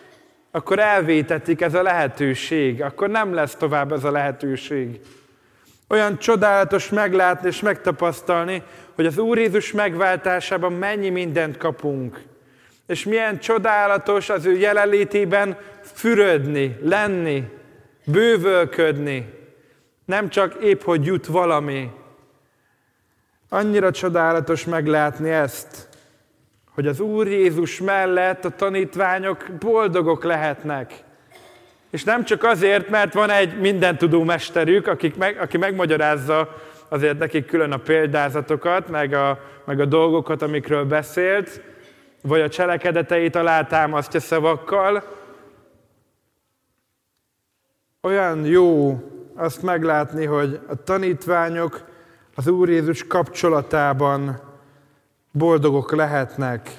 akkor 0.58 0.78
elvétetik 0.78 1.60
ez 1.60 1.74
a 1.74 1.82
lehetőség, 1.82 2.82
akkor 2.82 3.08
nem 3.08 3.34
lesz 3.34 3.54
tovább 3.54 3.92
ez 3.92 4.04
a 4.04 4.10
lehetőség. 4.10 5.00
Olyan 5.88 6.18
csodálatos 6.18 6.88
meglátni 6.88 7.48
és 7.48 7.60
megtapasztalni, 7.60 8.62
hogy 8.94 9.06
az 9.06 9.18
Úr 9.18 9.38
Jézus 9.38 9.72
megváltásában 9.72 10.72
mennyi 10.72 11.08
mindent 11.08 11.56
kapunk. 11.56 12.22
És 12.86 13.04
milyen 13.04 13.38
csodálatos 13.38 14.28
az 14.28 14.44
ő 14.46 14.56
jelenlétében 14.56 15.58
fürödni, 15.82 16.78
lenni, 16.82 17.48
bővölködni. 18.04 19.34
Nem 20.04 20.28
csak 20.28 20.54
épp, 20.62 20.82
hogy 20.82 21.04
jut 21.04 21.26
valami. 21.26 21.90
Annyira 23.48 23.90
csodálatos 23.90 24.64
meglátni 24.64 25.30
ezt, 25.30 25.88
hogy 26.78 26.87
az 26.87 27.00
Úr 27.00 27.26
Jézus 27.26 27.80
mellett 27.80 28.44
a 28.44 28.50
tanítványok 28.50 29.44
boldogok 29.58 30.25
lehetnek. 30.25 30.94
És 31.90 32.04
nem 32.04 32.25
csak 32.25 32.44
azért, 32.44 32.88
mert 32.88 33.14
van 33.14 33.30
egy 33.30 33.61
mindentudó 33.61 34.25
mesterük, 34.25 34.87
akik 34.87 35.16
meg, 35.16 35.40
aki 35.40 35.56
megmagyarázza 35.56 36.54
azért 36.88 37.18
nekik 37.18 37.47
külön 37.47 37.73
a 37.73 37.76
példázatokat, 37.76 38.88
meg 38.88 39.12
a, 39.12 39.40
meg 39.64 39.80
a 39.80 39.85
dolgokat, 39.85 40.42
amikről 40.42 40.85
beszélt, 40.85 41.61
vagy 42.23 42.40
a 42.40 42.49
cselekedeteit 42.49 43.37
alátámasztja 43.37 44.20
szavakkal. 44.20 45.02
Olyan 48.00 48.44
jó 48.44 49.00
azt 49.35 49.62
meglátni, 49.62 50.25
hogy 50.25 50.61
a 50.68 50.82
tanítványok 50.82 51.85
az 52.35 52.47
Úr 52.47 52.68
Jézus 52.68 53.06
kapcsolatában 53.06 54.47
boldogok 55.30 55.92
lehetnek. 55.92 56.70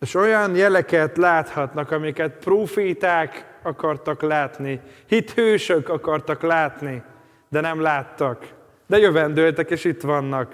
És 0.00 0.14
olyan 0.14 0.56
jeleket 0.56 1.16
láthatnak, 1.16 1.90
amiket 1.90 2.32
proféták 2.32 3.58
akartak 3.62 4.22
látni, 4.22 4.80
hithősök 5.06 5.88
akartak 5.88 6.42
látni 6.42 7.02
de 7.48 7.60
nem 7.60 7.80
láttak. 7.80 8.46
De 8.86 8.98
jövendőltek, 8.98 9.70
és 9.70 9.84
itt 9.84 10.00
vannak. 10.00 10.52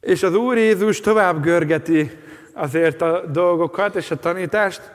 És 0.00 0.22
az 0.22 0.34
Úr 0.34 0.56
Jézus 0.56 1.00
tovább 1.00 1.42
görgeti 1.42 2.10
azért 2.52 3.02
a 3.02 3.26
dolgokat 3.26 3.94
és 3.94 4.10
a 4.10 4.16
tanítást. 4.16 4.92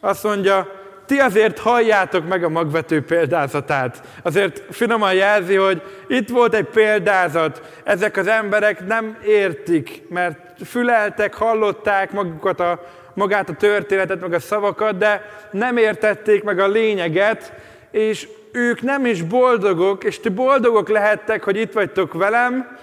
Azt 0.00 0.22
mondja, 0.22 0.81
ti 1.06 1.18
azért 1.18 1.58
halljátok 1.58 2.28
meg 2.28 2.44
a 2.44 2.48
magvető 2.48 3.04
példázatát. 3.04 4.02
Azért 4.22 4.62
finoman 4.70 5.14
jelzi, 5.14 5.54
hogy 5.54 5.82
itt 6.08 6.28
volt 6.28 6.54
egy 6.54 6.66
példázat, 6.66 7.62
ezek 7.84 8.16
az 8.16 8.26
emberek 8.26 8.86
nem 8.86 9.18
értik, 9.26 10.02
mert 10.08 10.38
füleltek, 10.64 11.34
hallották 11.34 12.12
magukat 12.12 12.60
a, 12.60 12.86
magát 13.14 13.48
a 13.48 13.54
történetet, 13.54 14.20
meg 14.20 14.32
a 14.32 14.40
szavakat, 14.40 14.96
de 14.98 15.30
nem 15.50 15.76
értették 15.76 16.42
meg 16.42 16.58
a 16.58 16.68
lényeget, 16.68 17.52
és 17.90 18.28
ők 18.52 18.82
nem 18.82 19.06
is 19.06 19.22
boldogok, 19.22 20.04
és 20.04 20.20
ti 20.20 20.28
boldogok 20.28 20.88
lehettek, 20.88 21.44
hogy 21.44 21.56
itt 21.56 21.72
vagytok 21.72 22.12
velem, 22.12 22.78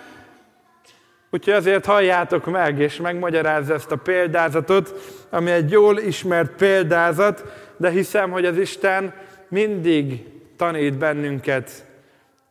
úgyhogy 1.32 1.54
azért 1.54 1.86
halljátok 1.86 2.46
meg, 2.46 2.80
és 2.80 2.98
megmagyarázza 2.98 3.74
ezt 3.74 3.92
a 3.92 3.96
példázatot, 3.96 4.94
ami 5.30 5.52
egy 5.52 5.72
jól 5.72 6.00
ismert 6.00 6.52
példázat, 6.52 7.44
de 7.80 7.90
hiszem, 7.90 8.32
hogy 8.32 8.46
az 8.46 8.58
Isten 8.58 9.14
mindig 9.48 10.28
tanít 10.56 10.98
bennünket 10.98 11.86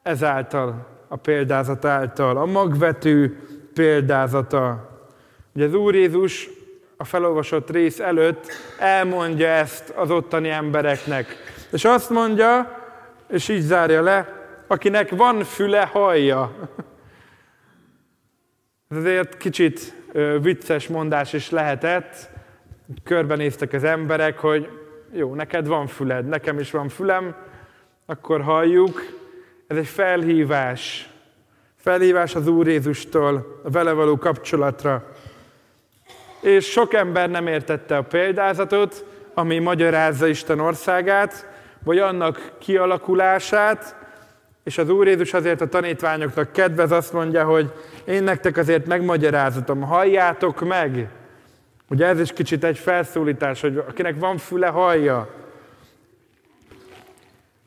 ezáltal, 0.03 0.87
a 1.09 1.17
példázat 1.17 1.85
által, 1.85 2.37
a 2.37 2.47
magvető 2.47 3.39
példázata. 3.75 4.91
Ugye 5.55 5.65
az 5.65 5.75
Úr 5.75 5.95
Jézus 5.95 6.49
a 6.97 7.05
felolvasott 7.05 7.71
rész 7.71 7.99
előtt 7.99 8.47
elmondja 8.79 9.49
ezt 9.49 9.91
az 9.91 10.11
ottani 10.11 10.49
embereknek. 10.49 11.37
És 11.73 11.85
azt 11.85 12.11
mondja, 12.11 12.79
és 13.29 13.49
így 13.49 13.61
zárja 13.61 14.03
le, 14.03 14.33
akinek 14.67 15.11
van 15.11 15.45
füle, 15.45 15.85
hallja. 15.85 16.55
Ez 18.89 18.97
azért 18.97 19.37
kicsit 19.37 19.95
vicces 20.41 20.89
mondás 20.89 21.33
is 21.33 21.51
lehetett. 21.51 22.31
Körbenéztek 23.05 23.73
az 23.73 23.85
emberek, 23.85 24.39
hogy 24.39 24.78
jó, 25.13 25.35
neked 25.35 25.67
van 25.67 25.87
füled, 25.87 26.27
nekem 26.27 26.59
is 26.59 26.71
van 26.71 26.89
fülem, 26.89 27.35
akkor 28.07 28.41
halljuk. 28.41 29.03
Ez 29.67 29.77
egy 29.77 29.87
felhívás. 29.87 31.11
Felhívás 31.77 32.35
az 32.35 32.47
Úr 32.47 32.67
Jézustól 32.67 33.61
a 33.65 33.71
vele 33.71 33.93
való 33.93 34.17
kapcsolatra. 34.17 35.13
És 36.41 36.71
sok 36.71 36.95
ember 36.95 37.31
nem 37.31 37.47
értette 37.47 37.97
a 37.97 38.03
példázatot, 38.03 39.05
ami 39.35 39.59
magyarázza 39.59 40.27
Isten 40.27 40.61
országát, 40.61 41.47
vagy 41.85 41.99
annak 41.99 42.53
kialakulását, 42.59 43.97
és 44.65 44.79
az 44.79 44.91
Úr 44.91 45.07
Jézus 45.07 45.35
azért 45.35 45.61
a 45.61 45.69
tanítványoknak 45.69 46.53
kedvez, 46.53 46.91
azt 46.91 47.13
mondja, 47.13 47.45
hogy 47.45 47.73
én 48.05 48.23
nektek 48.23 48.57
azért 48.57 48.87
megmagyarázatom, 48.87 49.81
halljátok 49.81 50.61
meg. 50.61 51.09
Ugye 51.91 52.07
ez 52.07 52.21
is 52.21 52.33
kicsit 52.33 52.65
egy 52.65 52.79
felszólítás, 52.79 53.61
hogy 53.61 53.77
akinek 53.77 54.19
van 54.19 54.37
füle, 54.37 54.67
hallja. 54.67 55.35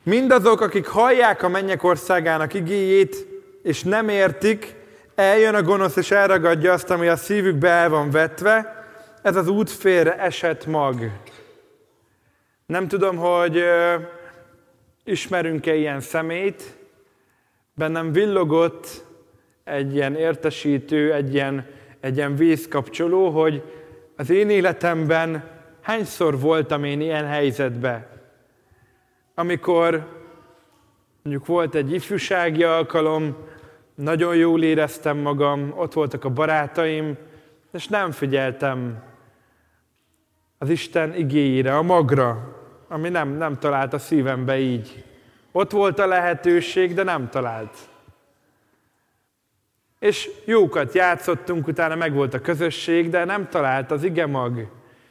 Mindazok, 0.02 0.60
akik 0.60 0.86
hallják 0.86 1.42
a 1.42 1.48
mennyek 1.48 1.82
országának 1.82 2.54
igéjét, 2.54 3.26
és 3.62 3.82
nem 3.82 4.08
értik, 4.08 4.74
eljön 5.14 5.54
a 5.54 5.62
gonosz, 5.62 5.96
és 5.96 6.10
elragadja 6.10 6.72
azt, 6.72 6.90
ami 6.90 7.08
a 7.08 7.16
szívükbe 7.16 7.68
el 7.68 7.88
van 7.88 8.10
vetve, 8.10 8.86
ez 9.22 9.36
az 9.36 9.48
út 9.48 9.70
félre 9.70 10.18
esett 10.18 10.66
mag. 10.66 11.10
Nem 12.66 12.88
tudom, 12.88 13.16
hogy 13.16 13.62
ismerünk-e 15.04 15.74
ilyen 15.74 16.00
szemét, 16.00 16.62
bennem 17.74 18.12
villogott 18.12 19.04
egy 19.64 19.94
ilyen 19.94 20.14
értesítő, 20.14 21.12
egy 21.12 21.34
ilyen, 21.34 21.66
egy 22.00 22.16
ilyen 22.16 22.36
vízkapcsoló, 22.36 23.30
hogy 23.30 23.62
az 24.16 24.30
én 24.30 24.50
életemben 24.50 25.44
hányszor 25.80 26.40
voltam 26.40 26.84
én 26.84 27.00
ilyen 27.00 27.26
helyzetbe, 27.26 28.08
amikor 29.34 30.20
mondjuk 31.22 31.46
volt 31.46 31.74
egy 31.74 31.92
ifjúsági 31.92 32.64
alkalom, 32.64 33.36
nagyon 33.94 34.36
jól 34.36 34.62
éreztem 34.62 35.18
magam, 35.18 35.72
ott 35.76 35.92
voltak 35.92 36.24
a 36.24 36.30
barátaim, 36.30 37.16
és 37.72 37.88
nem 37.88 38.10
figyeltem 38.10 39.02
az 40.58 40.68
Isten 40.68 41.14
igéjére, 41.14 41.76
a 41.76 41.82
magra, 41.82 42.56
ami 42.88 43.08
nem, 43.08 43.36
nem 43.36 43.58
talált 43.58 43.92
a 43.92 43.98
szívembe 43.98 44.58
így. 44.58 45.04
Ott 45.52 45.70
volt 45.70 45.98
a 45.98 46.06
lehetőség, 46.06 46.94
de 46.94 47.02
nem 47.02 47.28
talált. 47.28 47.76
És 50.02 50.30
jókat 50.44 50.94
játszottunk, 50.94 51.66
utána 51.66 51.94
meg 51.94 52.14
volt 52.14 52.34
a 52.34 52.40
közösség, 52.40 53.10
de 53.10 53.24
nem 53.24 53.48
talált 53.48 53.90
az 53.90 54.04
ige 54.04 54.26
mag. 54.26 54.66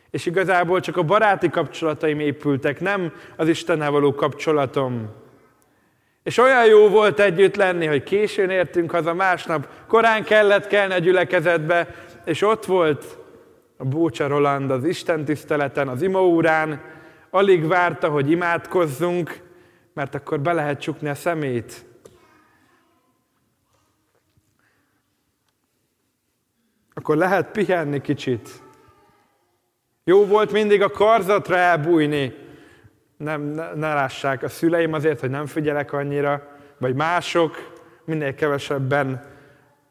És 0.10 0.26
igazából 0.26 0.80
csak 0.80 0.98
a 0.98 1.04
baráti 1.04 1.50
kapcsolataim 1.50 2.20
épültek, 2.20 2.80
nem 2.80 3.14
az 3.36 3.48
Istennel 3.48 3.92
való 3.92 4.14
kapcsolatom. 4.14 5.10
És 6.24 6.38
olyan 6.38 6.66
jó 6.66 6.88
volt 6.88 7.20
együtt 7.20 7.56
lenni, 7.56 7.86
hogy 7.86 8.04
későn 8.04 8.50
értünk 8.50 8.92
haza 8.92 9.14
másnap, 9.14 9.68
korán 9.88 10.24
kellett 10.24 10.68
kelni 10.68 10.94
a 10.94 11.00
gyülekezetbe, 11.00 11.88
és 12.26 12.42
ott 12.42 12.66
volt 12.66 13.18
a 13.78 13.86
Bócsa 13.86 14.28
Roland 14.28 14.72
az 14.72 14.84
Isten 14.84 15.26
tiszteleten, 15.26 15.88
az 15.88 16.02
imaúrán, 16.02 16.82
alig 17.30 17.68
várta, 17.68 18.10
hogy 18.10 18.32
imádkozzunk, 18.32 19.40
mert 19.94 20.16
akkor 20.16 20.40
be 20.40 20.54
lehet 20.54 20.80
csukni 20.82 21.10
a 21.10 21.16
szemét. 21.16 21.90
Akkor 27.02 27.18
lehet 27.18 27.52
pihenni 27.52 28.02
kicsit. 28.02 28.50
Jó 30.04 30.26
volt 30.26 30.52
mindig 30.52 30.82
a 30.82 30.90
karzatra 30.90 31.56
elbújni. 31.56 32.34
Nem, 33.18 33.42
ne, 33.42 33.74
ne 33.74 33.94
lássák 33.94 34.44
a 34.44 34.50
szüleim 34.50 34.94
azért, 34.94 35.20
hogy 35.20 35.30
nem 35.30 35.46
figyelek 35.46 35.94
annyira, 35.94 36.48
vagy 36.78 36.96
mások, 36.96 37.74
minél 38.06 38.36
kevesebben 38.36 39.22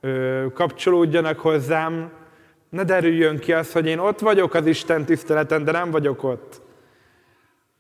ö, 0.01 0.46
kapcsolódjanak 0.55 1.38
hozzám. 1.38 2.11
Ne 2.68 2.85
derüljön 2.85 3.38
ki 3.38 3.53
az, 3.53 3.73
hogy 3.73 3.87
én 3.87 3.99
ott 3.99 4.18
vagyok 4.18 4.55
az 4.55 4.66
Isten 4.66 5.05
tiszteleten, 5.05 5.64
de 5.64 5.73
nem 5.73 5.90
vagyok 5.90 6.23
ott. 6.23 6.61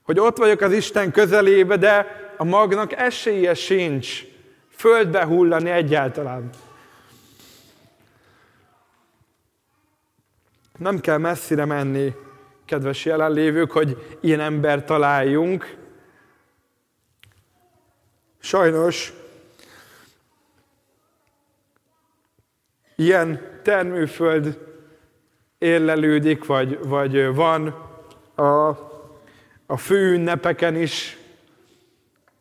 Hogy 0.02 0.18
ott 0.18 0.36
vagyok 0.36 0.60
az 0.60 0.72
Isten 0.72 1.10
közelébe, 1.12 1.76
de 1.76 2.06
a 2.36 2.44
magnak 2.44 2.92
esélye 2.92 3.54
sincs 3.54 4.22
földbe 4.70 5.24
hullani 5.24 5.70
egyáltalán. 5.70 6.50
Nem 10.80 11.00
kell 11.00 11.18
messzire 11.18 11.64
menni, 11.64 12.14
kedves 12.64 13.04
jelenlévők, 13.04 13.70
hogy 13.70 14.16
ilyen 14.20 14.40
ember 14.40 14.84
találjunk. 14.84 15.76
Sajnos 18.38 19.12
ilyen 22.96 23.40
termőföld 23.62 24.58
érlelődik, 25.58 26.46
vagy, 26.46 26.78
vagy 26.82 27.34
van 27.34 27.68
a, 28.34 28.68
a 29.66 29.76
főünnepeken 29.76 30.76
is, 30.76 31.18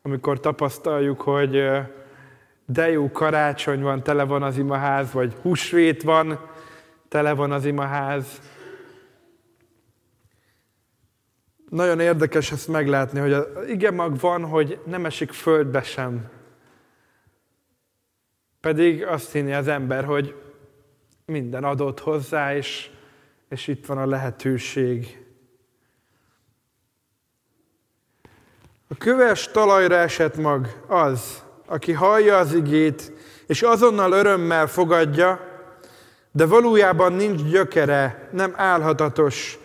amikor 0.02 0.39
tapasztaljuk, 0.39 1.21
hogy 1.21 1.67
de 2.65 2.91
jó 2.91 3.12
karácsony 3.12 3.82
van, 3.82 4.04
tele 4.04 4.23
van 4.23 4.43
az 4.43 4.58
imaház, 4.58 5.12
vagy 5.12 5.34
húsvét 5.41 6.04
van, 6.04 6.48
tele 7.10 7.34
van 7.34 7.52
az 7.52 7.65
imaház. 7.65 8.41
Nagyon 11.69 12.00
érdekes 12.00 12.52
ezt 12.52 12.67
meglátni, 12.67 13.19
hogy 13.19 13.48
igen 13.67 13.93
mag 13.93 14.19
van, 14.19 14.45
hogy 14.45 14.82
nem 14.86 15.06
esik 15.06 15.32
földbe 15.32 15.82
sem. 15.82 16.30
Pedig 18.62 19.06
azt 19.06 19.32
hinni 19.32 19.54
az 19.54 19.67
ember, 19.67 20.06
hogy 20.06 20.36
minden 21.26 21.63
adott 21.63 22.00
hozzá, 22.00 22.56
és, 22.56 22.89
és 23.50 23.67
itt 23.67 23.86
van 23.86 23.98
a 23.98 24.06
lehetőség. 24.06 25.24
A 28.88 28.95
köves 28.98 29.48
talajra 29.48 29.95
esett 29.95 30.36
mag 30.36 30.84
az, 30.88 31.43
aki 31.65 31.91
hallja 31.91 32.38
az 32.38 32.54
igét, 32.54 33.12
és 33.48 33.62
azonnal 33.62 34.12
örömmel 34.12 34.67
fogadja, 34.67 35.48
de 36.31 36.45
valójában 36.45 37.13
nincs 37.13 37.41
gyökere, 37.43 38.29
nem 38.31 38.53
állhatatos. 38.55 39.57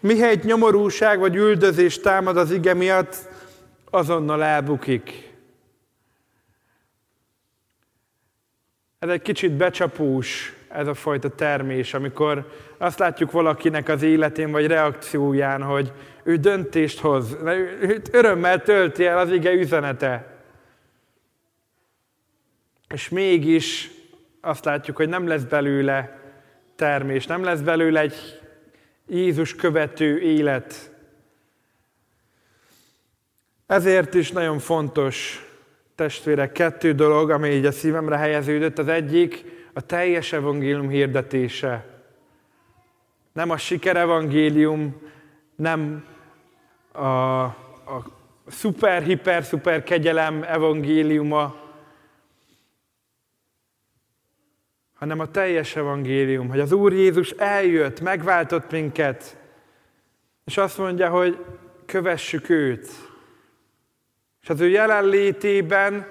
Mihelyt 0.00 0.44
nyomorúság 0.44 1.18
vagy 1.18 1.36
üldözés 1.36 2.00
támad 2.00 2.36
az 2.36 2.50
ige 2.50 2.74
miatt, 2.74 3.16
azonnal 3.90 4.42
elbukik. 4.42 5.28
Ez 8.98 9.08
egy 9.08 9.22
kicsit 9.22 9.52
becsapós, 9.52 10.54
ez 10.68 10.86
a 10.86 10.94
fajta 10.94 11.34
termés, 11.34 11.94
amikor 11.94 12.52
azt 12.78 12.98
látjuk 12.98 13.30
valakinek 13.30 13.88
az 13.88 14.02
életén 14.02 14.50
vagy 14.50 14.66
reakcióján, 14.66 15.62
hogy 15.62 15.92
ő 16.22 16.36
döntést 16.36 16.98
hoz, 16.98 17.36
őt 17.80 18.14
örömmel 18.14 18.62
tölti 18.62 19.06
el 19.06 19.18
az 19.18 19.30
ige 19.32 19.52
üzenete. 19.52 20.38
És 22.88 23.08
mégis 23.08 23.90
azt 24.40 24.64
látjuk, 24.64 24.96
hogy 24.96 25.08
nem 25.08 25.26
lesz 25.26 25.42
belőle 25.42 26.18
termés, 26.76 27.26
nem 27.26 27.44
lesz 27.44 27.60
belőle 27.60 28.00
egy 28.00 28.40
Jézus 29.06 29.54
követő 29.54 30.20
élet. 30.20 30.94
Ezért 33.66 34.14
is 34.14 34.30
nagyon 34.30 34.58
fontos, 34.58 35.44
testvérek, 35.94 36.52
kettő 36.52 36.92
dolog, 36.92 37.30
ami 37.30 37.48
így 37.48 37.66
a 37.66 37.72
szívemre 37.72 38.16
helyeződött. 38.16 38.78
Az 38.78 38.88
egyik 38.88 39.44
a 39.72 39.80
teljes 39.80 40.32
evangélium 40.32 40.88
hirdetése. 40.88 41.86
Nem 43.32 43.50
a 43.50 43.56
sikerevangélium, 43.56 45.02
nem 45.56 46.04
a, 46.92 47.42
a 47.42 48.04
szuper, 48.46 49.02
hiper, 49.02 49.44
szuper 49.44 49.82
kegyelem 49.82 50.42
evangéliuma, 50.42 51.59
hanem 55.00 55.20
a 55.20 55.30
teljes 55.30 55.76
evangélium, 55.76 56.48
hogy 56.48 56.60
az 56.60 56.72
Úr 56.72 56.92
Jézus 56.92 57.30
eljött, 57.30 58.00
megváltott 58.00 58.70
minket, 58.70 59.36
és 60.44 60.56
azt 60.56 60.78
mondja, 60.78 61.08
hogy 61.08 61.44
kövessük 61.86 62.48
őt. 62.48 62.88
És 64.42 64.48
az 64.48 64.60
ő 64.60 64.68
jelenlétében 64.68 66.06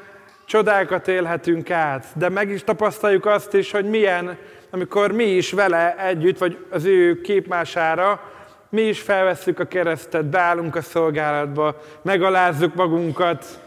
csodákat 0.46 1.08
élhetünk 1.08 1.72
át, 1.72 2.06
de 2.16 2.30
meg 2.30 2.50
is 2.50 2.64
tapasztaljuk 2.64 3.26
azt 3.26 3.54
is, 3.54 3.72
hogy 3.72 3.86
milyen, 3.86 4.38
amikor 4.70 5.12
mi 5.12 5.24
is 5.24 5.52
vele 5.52 5.98
együtt, 5.98 6.38
vagy 6.38 6.66
az 6.70 6.86
ő 6.86 7.22
képmására, 7.22 8.32
mi 8.70 8.82
is 8.82 9.02
felvesszük 9.02 9.60
a 9.60 9.66
keresztet, 9.66 10.26
beállunk 10.26 10.76
a 10.76 10.82
szolgálatba, 10.82 11.82
megalázzuk 12.02 12.76
magunkat, 12.76 13.62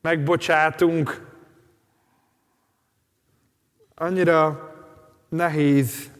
megbocsátunk. 0.00 1.25
Annyira 3.98 4.74
nehéz 5.28 6.10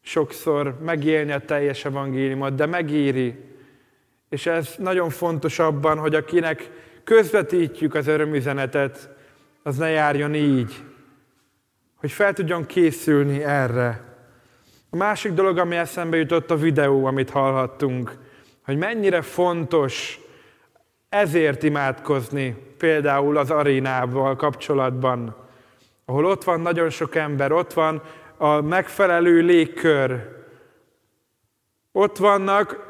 sokszor 0.00 0.78
megélni 0.80 1.32
a 1.32 1.44
teljes 1.44 1.84
evangéliumot, 1.84 2.54
de 2.54 2.66
megéri. 2.66 3.38
És 4.28 4.46
ez 4.46 4.74
nagyon 4.78 5.10
fontos 5.10 5.58
abban, 5.58 5.98
hogy 5.98 6.14
akinek 6.14 6.70
közvetítjük 7.04 7.94
az 7.94 8.06
örömüzenetet, 8.06 9.10
az 9.62 9.76
ne 9.76 9.90
járjon 9.90 10.34
így, 10.34 10.84
hogy 11.96 12.10
fel 12.12 12.32
tudjon 12.32 12.66
készülni 12.66 13.44
erre. 13.44 14.04
A 14.90 14.96
másik 14.96 15.32
dolog, 15.32 15.58
ami 15.58 15.76
eszembe 15.76 16.16
jutott, 16.16 16.50
a 16.50 16.56
videó, 16.56 17.04
amit 17.04 17.30
hallhattunk, 17.30 18.12
hogy 18.64 18.76
mennyire 18.76 19.22
fontos 19.22 20.20
ezért 21.08 21.62
imádkozni, 21.62 22.56
például 22.78 23.36
az 23.36 23.50
arénával 23.50 24.36
kapcsolatban, 24.36 25.48
ahol 26.10 26.24
ott 26.24 26.44
van 26.44 26.60
nagyon 26.60 26.90
sok 26.90 27.14
ember, 27.14 27.52
ott 27.52 27.72
van 27.72 28.02
a 28.36 28.60
megfelelő 28.60 29.40
légkör, 29.40 30.28
ott 31.92 32.16
vannak 32.16 32.88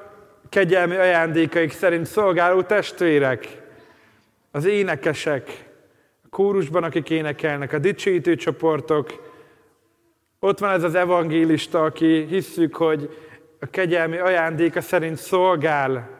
kegyelmi 0.49 0.97
ajándékaik 0.97 1.73
szerint 1.73 2.07
szolgáló 2.07 2.63
testvérek, 2.63 3.63
az 4.51 4.65
énekesek, 4.65 5.69
a 6.25 6.29
kórusban, 6.31 6.83
akik 6.83 7.11
énekelnek, 7.11 7.73
a 7.73 7.79
dicsőítő 7.79 8.37
csoportok, 8.37 9.33
ott 10.39 10.59
van 10.59 10.71
ez 10.71 10.83
az 10.83 10.95
evangélista, 10.95 11.85
aki 11.85 12.27
hisszük, 12.29 12.77
hogy 12.77 13.17
a 13.61 13.67
kegyelmi 13.67 14.19
ajándéka 14.19 14.81
szerint 14.81 15.17
szolgál, 15.17 16.19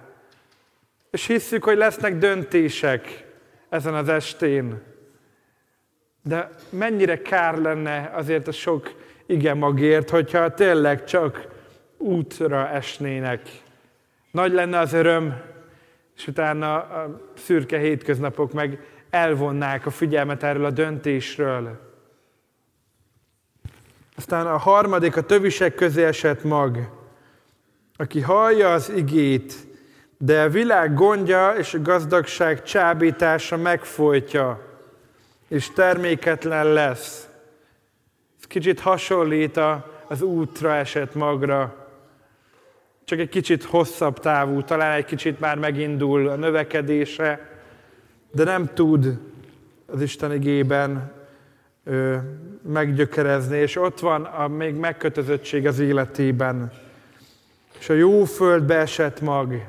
és 1.11 1.27
hisszük, 1.27 1.65
hogy 1.65 1.77
lesznek 1.77 2.17
döntések 2.19 3.27
ezen 3.69 3.95
az 3.95 4.09
estén. 4.09 4.90
De 6.23 6.51
mennyire 6.71 7.23
kár 7.23 7.59
lenne 7.59 8.11
azért 8.15 8.49
a 8.49 8.53
sok 8.53 8.95
igen 9.27 9.59
magért, 9.59 10.11
hogyha 10.11 10.55
tényleg 10.55 11.05
csak 11.05 11.47
útra 11.97 12.69
esnének. 12.69 13.41
Nagy 14.31 14.53
lenne 14.53 14.79
az 14.79 14.93
öröm, 14.93 15.41
és 16.17 16.27
utána 16.27 16.75
a 16.75 17.21
szürke 17.37 17.79
hétköznapok 17.79 18.53
meg 18.53 18.79
elvonnák 19.11 19.87
a 19.87 19.91
figyelmet 19.91 20.43
erről 20.43 20.65
a 20.65 20.71
döntésről. 20.71 21.89
Aztán 24.17 24.47
a 24.47 24.57
harmadik, 24.57 25.17
a 25.17 25.21
tövisek 25.21 25.75
közé 25.75 26.05
esett 26.05 26.45
mag, 26.45 26.79
aki 27.97 28.21
hallja 28.21 28.73
az 28.73 28.93
igét, 28.97 29.55
de 30.19 30.43
a 30.43 30.49
világ 30.49 30.95
gondja 30.95 31.51
és 31.51 31.75
a 31.75 31.83
gazdagság 31.83 32.63
csábítása 32.63 33.57
megfolytja, 33.57 34.70
és 35.51 35.71
terméketlen 35.71 36.73
lesz. 36.73 37.29
Ez 38.39 38.47
kicsit 38.47 38.81
hasonlít 38.81 39.61
az 40.09 40.23
útra 40.23 40.75
esett 40.75 41.15
magra, 41.15 41.89
csak 43.05 43.19
egy 43.19 43.29
kicsit 43.29 43.65
hosszabb 43.65 44.19
távú, 44.19 44.63
talán 44.63 44.93
egy 44.93 45.05
kicsit 45.05 45.41
már 45.41 45.59
megindul 45.59 46.29
a 46.29 46.35
növekedése, 46.35 47.49
de 48.33 48.45
nem 48.45 48.71
tud 48.75 49.19
az 49.87 50.03
Isten 50.03 50.33
igében 50.33 51.13
ö, 51.85 52.17
meggyökerezni, 52.63 53.59
és 53.59 53.77
ott 53.77 54.01
van 54.01 54.25
a 54.25 54.49
még 54.49 54.75
megkötözöttség 54.75 55.67
az 55.67 55.79
életében. 55.79 56.73
És 57.79 57.89
a 57.89 57.95
jó 57.95 58.25
földbe 58.25 58.77
esett 58.77 59.21
mag, 59.21 59.67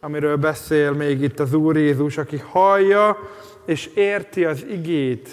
amiről 0.00 0.36
beszél 0.36 0.92
még 0.92 1.20
itt 1.20 1.40
az 1.40 1.54
Úr 1.54 1.76
Jézus, 1.76 2.18
aki 2.18 2.38
hallja 2.38 3.18
és 3.66 3.86
érti 3.94 4.44
az 4.44 4.64
igét, 4.68 5.28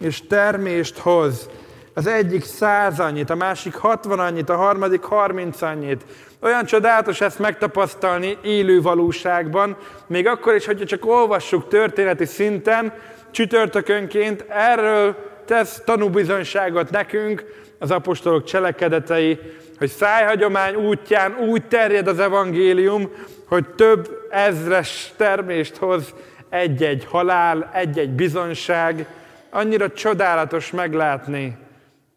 és 0.00 0.26
termést 0.26 0.98
hoz. 0.98 1.48
Az 1.94 2.06
egyik 2.06 2.44
száz 2.44 3.00
annyit, 3.00 3.30
a 3.30 3.34
másik 3.34 3.74
hatvan 3.74 4.18
annyit, 4.18 4.48
a 4.48 4.56
harmadik 4.56 5.02
harminc 5.02 5.62
annyit. 5.62 6.04
Olyan 6.40 6.64
csodálatos 6.64 7.20
ezt 7.20 7.38
megtapasztalni 7.38 8.38
élő 8.42 8.82
valóságban, 8.82 9.76
még 10.06 10.26
akkor 10.26 10.54
is, 10.54 10.66
hogyha 10.66 10.84
csak 10.84 11.06
olvassuk 11.06 11.68
történeti 11.68 12.24
szinten, 12.24 12.92
csütörtökönként, 13.30 14.44
erről 14.48 15.16
tesz 15.46 15.82
tanúbizonyságot 15.84 16.90
nekünk 16.90 17.44
az 17.78 17.90
apostolok 17.90 18.44
cselekedetei, 18.44 19.38
hogy 19.78 19.90
szájhagyomány 19.90 20.74
útján 20.74 21.36
úgy 21.36 21.62
terjed 21.68 22.06
az 22.06 22.18
evangélium, 22.18 23.10
hogy 23.48 23.66
több 23.68 24.26
ezres 24.30 25.12
termést 25.16 25.76
hoz 25.76 26.14
egy-egy 26.52 27.04
halál, 27.04 27.70
egy-egy 27.72 28.10
bizonság. 28.10 29.06
Annyira 29.50 29.92
csodálatos 29.92 30.70
meglátni, 30.70 31.56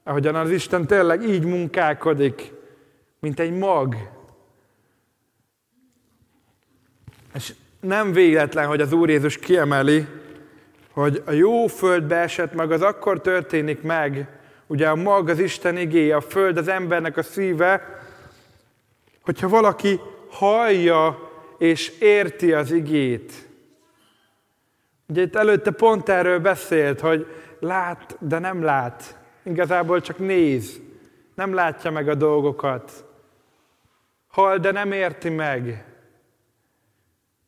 ahogyan 0.03 0.35
az 0.35 0.49
Isten 0.49 0.87
tényleg 0.87 1.23
így 1.23 1.43
munkálkodik, 1.43 2.51
mint 3.19 3.39
egy 3.39 3.51
mag. 3.51 3.95
És 7.33 7.53
nem 7.79 8.11
véletlen, 8.11 8.67
hogy 8.67 8.81
az 8.81 8.93
Úr 8.93 9.09
Jézus 9.09 9.37
kiemeli, 9.37 10.05
hogy 10.91 11.23
a 11.25 11.31
jó 11.31 11.67
földbe 11.67 12.15
esett 12.15 12.53
mag 12.53 12.71
az 12.71 12.81
akkor 12.81 13.21
történik 13.21 13.81
meg, 13.81 14.27
ugye 14.67 14.89
a 14.89 14.95
mag 14.95 15.29
az 15.29 15.39
Isten 15.39 15.77
igéje, 15.77 16.15
a 16.15 16.21
föld 16.21 16.57
az 16.57 16.67
embernek 16.67 17.17
a 17.17 17.23
szíve, 17.23 17.99
hogyha 19.21 19.49
valaki 19.49 19.99
hallja 20.29 21.29
és 21.57 21.89
érti 21.99 22.53
az 22.53 22.71
igét. 22.71 23.44
Ugye 25.07 25.21
itt 25.21 25.35
előtte 25.35 25.71
pont 25.71 26.09
erről 26.09 26.39
beszélt, 26.39 26.99
hogy 26.99 27.27
lát, 27.59 28.17
de 28.19 28.39
nem 28.39 28.63
lát. 28.63 29.19
Igazából 29.43 30.01
csak 30.01 30.17
néz. 30.17 30.79
Nem 31.35 31.53
látja 31.53 31.91
meg 31.91 32.09
a 32.09 32.15
dolgokat. 32.15 33.05
Hall, 34.27 34.57
de 34.57 34.71
nem 34.71 34.91
érti 34.91 35.29
meg. 35.29 35.85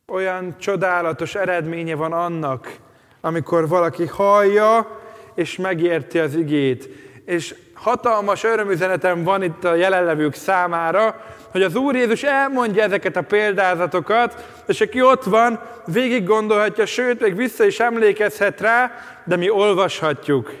Olyan 0.06 0.58
csodálatos 0.58 1.34
eredménye 1.34 1.94
van 1.94 2.12
annak, 2.12 2.76
amikor 3.20 3.68
valaki 3.68 4.06
hallja 4.06 5.00
és 5.34 5.56
megérti 5.56 6.18
az 6.18 6.34
igét. 6.34 6.88
És 7.24 7.54
hatalmas 7.80 8.44
örömüzenetem 8.44 9.24
van 9.24 9.42
itt 9.42 9.64
a 9.64 9.74
jelenlevők 9.74 10.34
számára, 10.34 11.24
hogy 11.50 11.62
az 11.62 11.74
Úr 11.74 11.94
Jézus 11.94 12.22
elmondja 12.22 12.82
ezeket 12.82 13.16
a 13.16 13.22
példázatokat, 13.22 14.46
és 14.66 14.80
aki 14.80 15.02
ott 15.02 15.24
van, 15.24 15.60
végig 15.86 16.26
gondolhatja, 16.26 16.86
sőt, 16.86 17.20
még 17.20 17.36
vissza 17.36 17.64
is 17.64 17.80
emlékezhet 17.80 18.60
rá, 18.60 18.92
de 19.24 19.36
mi 19.36 19.50
olvashatjuk. 19.50 20.52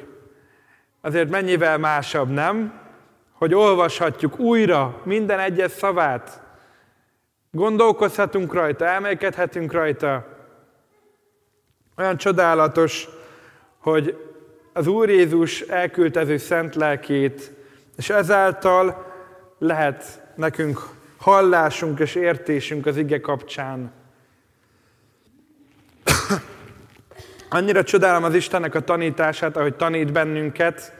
Azért 1.00 1.30
mennyivel 1.30 1.78
másabb, 1.78 2.28
nem? 2.28 2.72
Hogy 3.32 3.54
olvashatjuk 3.54 4.38
újra 4.38 5.00
minden 5.04 5.38
egyes 5.38 5.70
szavát. 5.70 6.40
Gondolkozhatunk 7.50 8.54
rajta, 8.54 8.84
elmélkedhetünk 8.84 9.72
rajta. 9.72 10.26
Olyan 11.96 12.16
csodálatos, 12.16 13.08
hogy 13.78 14.27
az 14.78 14.86
Úr 14.86 15.08
Jézus 15.08 15.60
elküldte 15.60 16.38
szent 16.38 16.74
lelkét, 16.74 17.52
és 17.96 18.10
ezáltal 18.10 19.12
lehet 19.58 20.22
nekünk 20.34 20.80
hallásunk 21.16 21.98
és 21.98 22.14
értésünk 22.14 22.86
az 22.86 22.96
ige 22.96 23.20
kapcsán. 23.20 23.92
Annyira 27.50 27.82
csodálom 27.82 28.24
az 28.24 28.34
Istennek 28.34 28.74
a 28.74 28.80
tanítását, 28.80 29.56
ahogy 29.56 29.74
tanít 29.74 30.12
bennünket, 30.12 30.92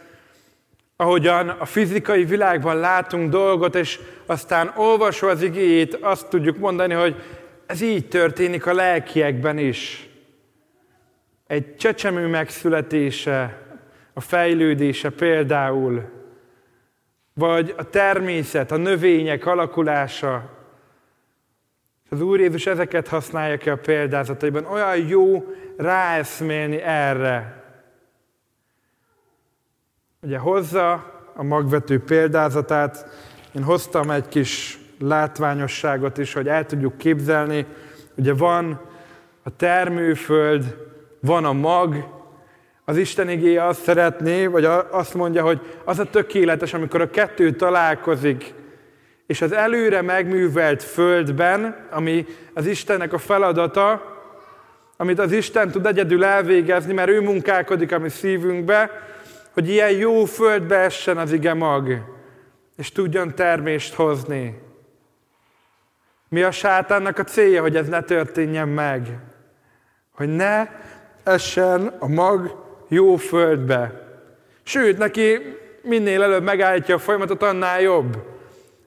ahogyan 0.96 1.48
a 1.48 1.64
fizikai 1.64 2.24
világban 2.24 2.76
látunk 2.76 3.30
dolgot, 3.30 3.74
és 3.74 4.00
aztán 4.26 4.72
olvasva 4.76 5.30
az 5.30 5.42
igéjét 5.42 5.94
azt 5.94 6.28
tudjuk 6.28 6.58
mondani, 6.58 6.94
hogy 6.94 7.22
ez 7.66 7.80
így 7.80 8.08
történik 8.08 8.66
a 8.66 8.74
lelkiekben 8.74 9.58
is 9.58 10.08
egy 11.48 11.76
csecsemő 11.76 12.26
megszületése, 12.26 13.58
a 14.18 14.20
fejlődése 14.20 15.10
például, 15.10 16.08
vagy 17.34 17.74
a 17.76 17.82
természet, 17.82 18.70
a 18.70 18.76
növények 18.76 19.46
alakulása. 19.46 20.50
Az 22.10 22.20
Úr 22.20 22.40
Jézus 22.40 22.66
ezeket 22.66 23.08
használja 23.08 23.56
ki 23.56 23.70
a 23.70 23.76
példázataiban. 23.76 24.64
Olyan 24.64 24.96
jó 24.96 25.44
ráeszmélni 25.76 26.80
erre. 26.80 27.64
Ugye 30.22 30.38
hozza 30.38 30.92
a 31.34 31.42
magvető 31.42 32.00
példázatát, 32.04 33.06
én 33.54 33.62
hoztam 33.62 34.10
egy 34.10 34.28
kis 34.28 34.78
látványosságot 35.00 36.18
is, 36.18 36.32
hogy 36.32 36.48
el 36.48 36.66
tudjuk 36.66 36.96
képzelni. 36.96 37.66
Ugye 38.14 38.34
van 38.34 38.80
a 39.42 39.56
termőföld, 39.56 40.76
van 41.20 41.44
a 41.44 41.52
mag, 41.52 42.16
az 42.88 42.96
Isten 42.96 43.28
igéje 43.28 43.66
azt 43.66 43.82
szeretné, 43.82 44.46
vagy 44.46 44.64
azt 44.90 45.14
mondja, 45.14 45.42
hogy 45.42 45.60
az 45.84 45.98
a 45.98 46.10
tökéletes, 46.10 46.74
amikor 46.74 47.00
a 47.00 47.10
kettő 47.10 47.50
találkozik, 47.50 48.54
és 49.26 49.42
az 49.42 49.52
előre 49.52 50.02
megművelt 50.02 50.82
földben, 50.82 51.86
ami 51.90 52.26
az 52.54 52.66
Istennek 52.66 53.12
a 53.12 53.18
feladata, 53.18 54.16
amit 54.96 55.18
az 55.18 55.32
Isten 55.32 55.70
tud 55.70 55.86
egyedül 55.86 56.24
elvégezni, 56.24 56.92
mert 56.92 57.08
ő 57.08 57.20
munkálkodik 57.20 57.92
a 57.92 57.98
mi 57.98 58.08
szívünkbe, 58.08 58.90
hogy 59.52 59.68
ilyen 59.68 59.92
jó 59.92 60.24
földbe 60.24 60.76
essen 60.76 61.18
az 61.18 61.32
ige 61.32 61.54
mag, 61.54 62.04
és 62.76 62.92
tudjon 62.92 63.34
termést 63.34 63.94
hozni. 63.94 64.62
Mi 66.28 66.42
a 66.42 66.50
sátánnak 66.50 67.18
a 67.18 67.24
célja, 67.24 67.60
hogy 67.60 67.76
ez 67.76 67.88
ne 67.88 68.02
történjen 68.02 68.68
meg? 68.68 69.18
Hogy 70.10 70.28
ne 70.28 70.68
essen 71.24 71.96
a 71.98 72.06
mag 72.06 72.66
jó 72.88 73.16
földbe. 73.16 74.06
Sőt, 74.62 74.98
neki 74.98 75.56
minél 75.82 76.22
előbb 76.22 76.42
megállítja 76.42 76.94
a 76.94 76.98
folyamatot, 76.98 77.42
annál 77.42 77.80
jobb. 77.80 78.16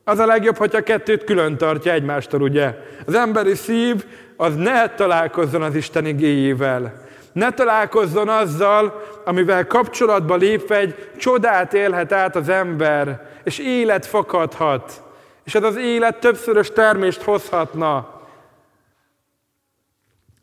Az 0.03 0.19
a 0.19 0.25
legjobb, 0.25 0.57
hogyha 0.57 0.77
a 0.77 0.83
kettőt 0.83 1.23
külön 1.23 1.57
tartja 1.57 1.91
egymástól, 1.91 2.41
ugye? 2.41 2.75
Az 3.05 3.13
emberi 3.13 3.55
szív 3.55 4.05
az 4.35 4.55
ne 4.55 4.89
találkozzon 4.89 5.61
az 5.61 5.75
Isten 5.75 6.05
igéjével. 6.05 7.09
Ne 7.33 7.51
találkozzon 7.51 8.29
azzal, 8.29 9.03
amivel 9.25 9.67
kapcsolatba 9.67 10.35
lépve 10.35 10.77
egy 10.77 11.09
csodát 11.17 11.73
élhet 11.73 12.11
át 12.11 12.35
az 12.35 12.49
ember, 12.49 13.27
és 13.43 13.59
élet 13.59 14.05
fakadhat. 14.05 15.03
És 15.43 15.55
ez 15.55 15.63
az 15.63 15.75
élet 15.75 16.19
többszörös 16.19 16.71
termést 16.71 17.21
hozhatna. 17.21 18.21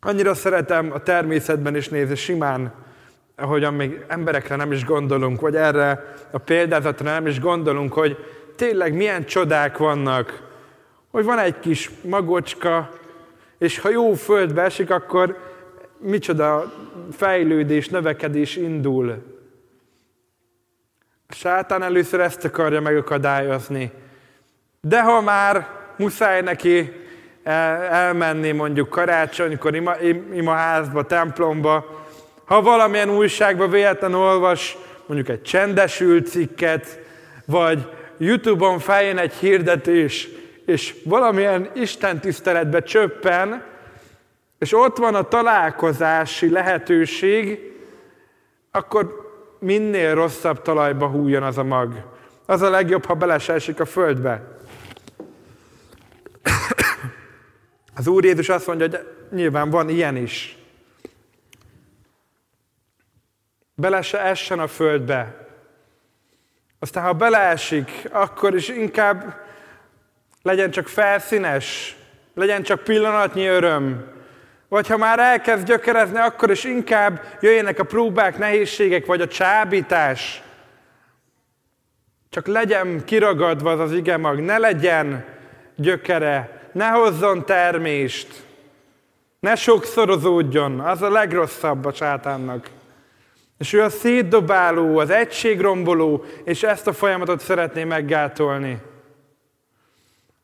Annyira 0.01 0.35
szeretem 0.35 0.92
a 0.92 1.03
természetben 1.03 1.77
is 1.77 1.88
nézni 1.88 2.14
simán 2.14 2.73
ahogyan 3.38 3.74
még 3.74 4.05
emberekre 4.07 4.57
nem 4.57 4.72
is 4.72 4.85
gondolunk, 4.85 5.40
vagy 5.40 5.57
erre 5.57 6.14
a 6.31 6.38
példázatra 6.38 7.05
nem 7.05 7.27
is 7.27 7.40
gondolunk, 7.40 7.92
hogy 7.92 8.16
tényleg 8.57 8.94
milyen 8.94 9.24
csodák 9.24 9.77
vannak, 9.77 10.42
hogy 11.11 11.24
van 11.24 11.38
egy 11.38 11.59
kis 11.61 11.90
magocska, 12.03 12.90
és 13.59 13.79
ha 13.79 13.90
jó 13.90 14.14
földbe 14.14 14.62
esik, 14.62 14.90
akkor 14.90 15.37
micsoda 15.98 16.72
fejlődés, 17.12 17.88
növekedés 17.88 18.57
indul. 18.57 19.22
A 21.27 21.35
sátán 21.35 21.83
először 21.83 22.20
ezt 22.20 22.44
akarja 22.44 22.81
megakadályozni. 22.81 23.90
De 24.81 25.03
ha 25.03 25.20
már 25.20 25.68
muszáj 25.96 26.40
neki 26.40 26.92
elmenni 27.90 28.53
mondjuk 28.53 28.88
karácsonykor 28.88 29.74
ima, 29.74 29.96
imaházba, 30.33 31.03
templomba, 31.03 32.07
ha 32.49 32.63
valamilyen 32.63 33.11
újságban 33.11 33.71
véletlen 33.71 34.15
olvas, 34.15 34.77
mondjuk 35.07 35.29
egy 35.29 35.43
csendesült 35.43 36.27
cikket, 36.27 36.99
vagy 37.45 37.93
Youtube-on 38.19 38.79
feljön 38.79 39.19
egy 39.19 39.33
hirdetés, 39.33 40.29
és 40.67 40.95
valamilyen 41.05 41.71
Isten 41.75 42.21
tiszteletbe 42.21 42.83
csöppen, 42.83 43.65
és 44.59 44.73
ott 44.73 44.97
van 44.97 45.15
a 45.15 45.29
találkozási 45.29 46.51
lehetőség, 46.51 47.73
akkor 48.71 49.31
minél 49.59 50.15
rosszabb 50.15 50.63
talajba 50.63 51.07
hújjon 51.07 51.43
az 51.43 51.59
a 51.59 51.65
mag. 51.65 52.05
Az 52.47 52.63
a 52.63 52.71
legjobb, 52.71 53.05
ha 53.05 53.15
beleselsik 53.15 53.81
a 53.81 53.85
földbe. 53.85 54.59
Az 57.97 58.07
Úr 58.07 58.25
Jézus 58.25 58.49
azt 58.49 58.67
mondja, 58.67 58.89
hogy 58.89 59.07
nyilván 59.31 59.71
van 59.71 59.89
ilyen 59.89 60.17
is. 60.17 60.58
Bele 63.79 64.03
se 64.03 64.21
essen 64.21 64.59
a 64.59 64.67
földbe. 64.67 65.47
Aztán, 66.79 67.05
ha 67.05 67.12
beleesik, 67.12 68.09
akkor 68.11 68.55
is 68.55 68.69
inkább 68.69 69.35
legyen 70.43 70.71
csak 70.71 70.88
felszínes, 70.88 71.97
legyen 72.35 72.62
csak 72.62 72.85
pillanatnyi 72.85 73.47
öröm. 73.47 74.05
Vagy 74.69 74.88
ha 74.88 74.97
már 74.97 75.19
elkezd 75.19 75.67
gyökerezni, 75.67 76.19
akkor 76.19 76.51
is 76.51 76.64
inkább 76.64 77.21
jöjjenek 77.41 77.79
a 77.79 77.85
próbák, 77.85 78.38
nehézségek, 78.38 79.07
vagy 79.07 79.21
a 79.21 79.29
csábítás. 79.29 80.43
Csak 82.31 82.47
legyen 82.47 83.05
kiragadva 83.05 83.71
az 83.71 83.81
az 83.81 83.93
igemag, 83.93 84.38
ne 84.38 84.59
legyen 84.59 85.25
gyökere, 85.77 86.69
ne 86.73 86.88
hozzon 86.88 87.45
termést, 87.45 88.43
ne 89.41 89.55
sokszorozódjon, 89.55 90.81
az 90.81 91.03
a 91.03 91.11
legrosszabb 91.11 91.85
a 91.85 91.93
sátánnak. 91.93 92.77
És 93.59 93.73
ő 93.73 93.83
a 93.83 93.88
szétdobáló, 93.88 94.99
az 94.99 95.11
egységromboló, 95.11 96.25
és 96.44 96.62
ezt 96.62 96.87
a 96.87 96.92
folyamatot 96.92 97.40
szeretné 97.40 97.85
meggátolni. 97.85 98.79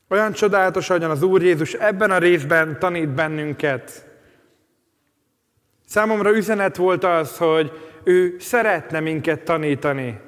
Olyan 0.08 0.32
csodálatos, 0.32 0.90
ahogyan 0.90 1.10
az 1.10 1.22
Úr 1.22 1.42
Jézus 1.42 1.72
ebben 1.72 2.10
a 2.10 2.18
részben 2.18 2.78
tanít 2.78 3.08
bennünket. 3.08 4.06
Számomra 5.86 6.36
üzenet 6.36 6.76
volt 6.76 7.04
az, 7.04 7.36
hogy 7.36 7.72
ő 8.04 8.36
szeretne 8.38 9.00
minket 9.00 9.40
tanítani. 9.40 10.20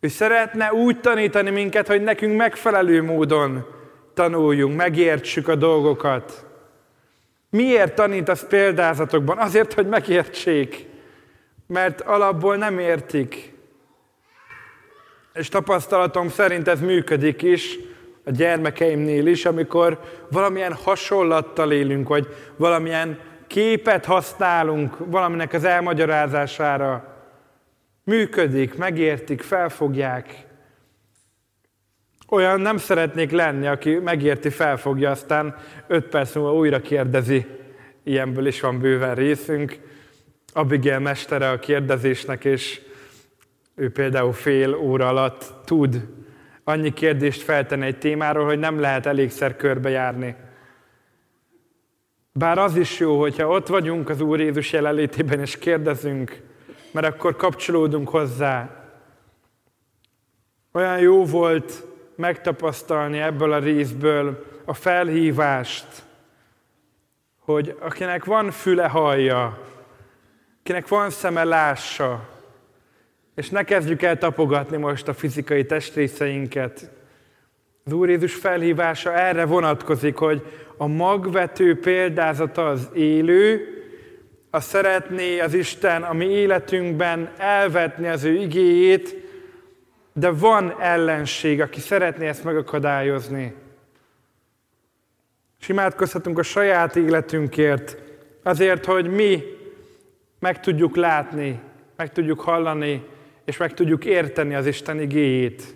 Ő 0.00 0.08
szeretne 0.08 0.72
úgy 0.72 1.00
tanítani 1.00 1.50
minket, 1.50 1.86
hogy 1.86 2.02
nekünk 2.02 2.36
megfelelő 2.36 3.02
módon 3.02 3.66
tanuljunk, 4.14 4.76
megértsük 4.76 5.48
a 5.48 5.54
dolgokat. 5.54 6.46
Miért 7.50 7.94
tanít 7.94 8.28
az 8.28 8.46
példázatokban? 8.46 9.38
Azért, 9.38 9.72
hogy 9.72 9.86
megértsék 9.86 10.86
mert 11.66 12.00
alapból 12.00 12.56
nem 12.56 12.78
értik. 12.78 13.52
És 15.34 15.48
tapasztalatom 15.48 16.28
szerint 16.28 16.68
ez 16.68 16.80
működik 16.80 17.42
is, 17.42 17.78
a 18.24 18.30
gyermekeimnél 18.30 19.26
is, 19.26 19.44
amikor 19.44 20.00
valamilyen 20.30 20.72
hasonlattal 20.72 21.72
élünk, 21.72 22.08
vagy 22.08 22.26
valamilyen 22.56 23.18
képet 23.46 24.04
használunk 24.04 24.96
valaminek 24.98 25.52
az 25.52 25.64
elmagyarázására. 25.64 27.14
Működik, 28.04 28.76
megértik, 28.76 29.42
felfogják. 29.42 30.46
Olyan 32.28 32.60
nem 32.60 32.76
szeretnék 32.76 33.30
lenni, 33.30 33.66
aki 33.66 33.94
megérti, 33.94 34.48
felfogja, 34.48 35.10
aztán 35.10 35.56
öt 35.86 36.04
perc 36.04 36.34
múlva 36.34 36.54
újra 36.54 36.80
kérdezi. 36.80 37.46
Ilyenből 38.02 38.46
is 38.46 38.60
van 38.60 38.78
bőven 38.78 39.14
részünk. 39.14 39.78
Abigail 40.56 40.98
mestere 40.98 41.50
a 41.50 41.58
kérdezésnek, 41.58 42.44
és 42.44 42.80
ő 43.74 43.90
például 43.90 44.32
fél 44.32 44.74
óra 44.74 45.08
alatt 45.08 45.52
tud 45.64 46.08
annyi 46.64 46.92
kérdést 46.92 47.42
feltenni 47.42 47.86
egy 47.86 47.98
témáról, 47.98 48.44
hogy 48.44 48.58
nem 48.58 48.80
lehet 48.80 49.06
elégszer 49.06 49.56
körbejárni. 49.56 50.36
Bár 52.32 52.58
az 52.58 52.76
is 52.76 52.98
jó, 52.98 53.20
hogyha 53.20 53.48
ott 53.48 53.66
vagyunk 53.66 54.08
az 54.08 54.20
Úr 54.20 54.40
Jézus 54.40 54.72
jelenlétében, 54.72 55.40
és 55.40 55.58
kérdezünk, 55.58 56.40
mert 56.90 57.06
akkor 57.06 57.36
kapcsolódunk 57.36 58.08
hozzá. 58.08 58.84
Olyan 60.72 60.98
jó 60.98 61.24
volt 61.24 61.84
megtapasztalni 62.16 63.18
ebből 63.18 63.52
a 63.52 63.58
részből 63.58 64.44
a 64.64 64.74
felhívást, 64.74 65.86
hogy 67.38 67.76
akinek 67.80 68.24
van 68.24 68.50
füle 68.50 68.88
hallja, 68.88 69.58
kinek 70.64 70.88
van 70.88 71.10
szeme 71.10 71.44
lássa, 71.44 72.28
és 73.34 73.50
ne 73.50 73.62
kezdjük 73.62 74.02
el 74.02 74.18
tapogatni 74.18 74.76
most 74.76 75.08
a 75.08 75.14
fizikai 75.14 75.66
testrészeinket. 75.66 76.90
Az 77.84 77.92
Úr 77.92 78.08
Jézus 78.08 78.34
felhívása 78.34 79.14
erre 79.14 79.44
vonatkozik, 79.44 80.16
hogy 80.16 80.46
a 80.76 80.86
magvető 80.86 81.78
példázata 81.78 82.68
az 82.68 82.88
élő, 82.94 83.68
a 84.50 84.60
szeretné 84.60 85.38
az 85.38 85.54
Isten 85.54 86.02
a 86.02 86.12
mi 86.12 86.24
életünkben 86.24 87.32
elvetni 87.36 88.08
az 88.08 88.24
ő 88.24 88.34
igéjét, 88.34 89.16
de 90.12 90.30
van 90.30 90.80
ellenség, 90.80 91.60
aki 91.60 91.80
szeretné 91.80 92.26
ezt 92.26 92.44
megakadályozni. 92.44 93.54
És 95.60 95.68
imádkozhatunk 95.68 96.38
a 96.38 96.42
saját 96.42 96.96
életünkért, 96.96 97.96
azért, 98.42 98.84
hogy 98.84 99.10
mi 99.10 99.53
meg 100.44 100.60
tudjuk 100.60 100.96
látni, 100.96 101.60
meg 101.96 102.12
tudjuk 102.12 102.40
hallani, 102.40 103.06
és 103.44 103.56
meg 103.56 103.74
tudjuk 103.74 104.04
érteni 104.04 104.54
az 104.54 104.66
Isten 104.66 105.00
igéjét. 105.00 105.74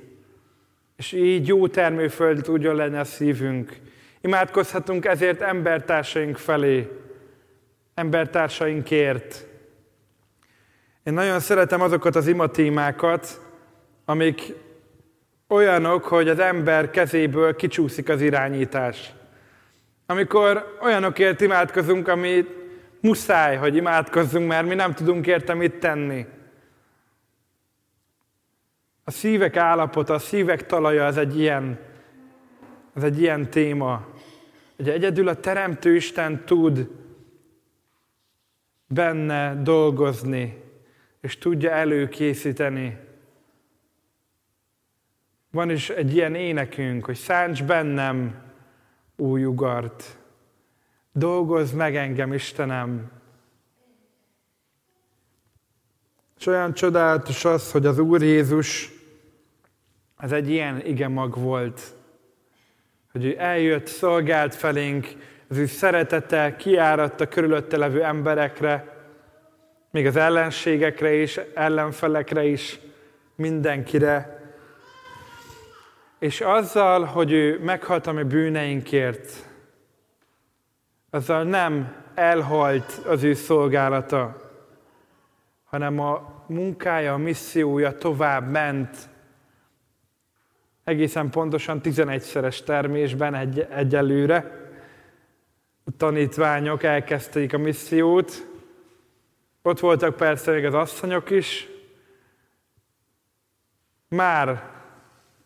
és 0.96 1.12
így 1.12 1.46
jó 1.46 1.68
termőföld 1.68 2.42
tudjon 2.42 2.74
lenni 2.74 2.96
a 2.96 3.04
szívünk. 3.04 3.76
Imádkozhatunk 4.20 5.04
ezért 5.04 5.40
embertársaink 5.40 6.36
felé, 6.36 6.88
embertársainkért. 7.94 9.46
Én 11.02 11.12
nagyon 11.12 11.40
szeretem 11.40 11.80
azokat 11.80 12.16
az 12.16 12.26
imatímákat, 12.26 13.40
amik 14.04 14.52
olyanok, 15.48 16.04
hogy 16.04 16.28
az 16.28 16.38
ember 16.38 16.90
kezéből 16.90 17.56
kicsúszik 17.56 18.08
az 18.08 18.20
irányítás. 18.20 19.12
Amikor 20.06 20.76
olyanokért 20.82 21.40
imádkozunk, 21.40 22.08
ami 22.08 22.57
muszáj, 23.00 23.56
hogy 23.56 23.76
imádkozzunk, 23.76 24.48
mert 24.48 24.66
mi 24.66 24.74
nem 24.74 24.94
tudunk 24.94 25.26
érte 25.26 25.54
mit 25.54 25.74
tenni. 25.74 26.26
A 29.04 29.10
szívek 29.10 29.56
állapota, 29.56 30.14
a 30.14 30.18
szívek 30.18 30.66
talaja, 30.66 31.04
ez 31.04 31.16
egy 31.16 31.38
ilyen, 31.38 31.78
ez 32.94 33.02
egy 33.02 33.20
ilyen 33.20 33.50
téma. 33.50 34.06
Hogy 34.76 34.88
egyedül 34.88 35.28
a 35.28 35.40
Teremtő 35.40 35.94
Isten 35.94 36.44
tud 36.44 36.88
benne 38.86 39.62
dolgozni, 39.62 40.62
és 41.20 41.38
tudja 41.38 41.70
előkészíteni. 41.70 42.98
Van 45.50 45.70
is 45.70 45.90
egy 45.90 46.14
ilyen 46.14 46.34
énekünk, 46.34 47.04
hogy 47.04 47.16
szánts 47.16 47.64
bennem 47.64 48.42
új 49.16 49.44
ugart. 49.44 50.18
Dolgozz 51.12 51.72
meg 51.72 51.96
engem, 51.96 52.32
Istenem. 52.32 53.10
És 56.38 56.46
olyan 56.46 56.74
csodálatos 56.74 57.44
az, 57.44 57.72
hogy 57.72 57.86
az 57.86 57.98
Úr 57.98 58.22
Jézus 58.22 58.90
az 60.16 60.32
egy 60.32 60.50
ilyen 60.50 60.86
igemag 60.86 61.38
volt, 61.38 61.80
hogy 63.12 63.24
ő 63.24 63.34
eljött, 63.38 63.86
szolgált 63.86 64.54
felénk, 64.54 65.06
az 65.48 65.56
ő 65.56 65.66
szeretete 65.66 66.56
kiáradt 66.56 67.28
körülötte 67.28 67.76
levő 67.76 68.04
emberekre, 68.04 68.96
még 69.90 70.06
az 70.06 70.16
ellenségekre 70.16 71.14
is, 71.14 71.36
ellenfelekre 71.54 72.44
is, 72.44 72.78
mindenkire. 73.34 74.42
És 76.18 76.40
azzal, 76.40 77.04
hogy 77.04 77.32
ő 77.32 77.58
meghalt 77.62 78.06
a 78.06 78.12
mi 78.12 78.22
bűneinkért, 78.22 79.47
azzal 81.10 81.42
nem 81.42 81.94
elhalt 82.14 82.92
az 83.06 83.22
ő 83.22 83.34
szolgálata, 83.34 84.50
hanem 85.64 86.00
a 86.00 86.42
munkája, 86.46 87.12
a 87.12 87.16
missziója 87.16 87.98
tovább 87.98 88.50
ment, 88.50 89.08
egészen 90.84 91.30
pontosan 91.30 91.80
11-szeres 91.84 92.62
termésben 92.64 93.34
egy, 93.34 93.60
egyelőre. 93.60 94.66
A 95.84 95.90
tanítványok 95.96 96.82
elkezdték 96.82 97.52
a 97.52 97.58
missziót, 97.58 98.46
ott 99.62 99.80
voltak 99.80 100.16
persze 100.16 100.52
még 100.52 100.64
az 100.64 100.74
asszonyok 100.74 101.30
is, 101.30 101.68
már 104.08 104.70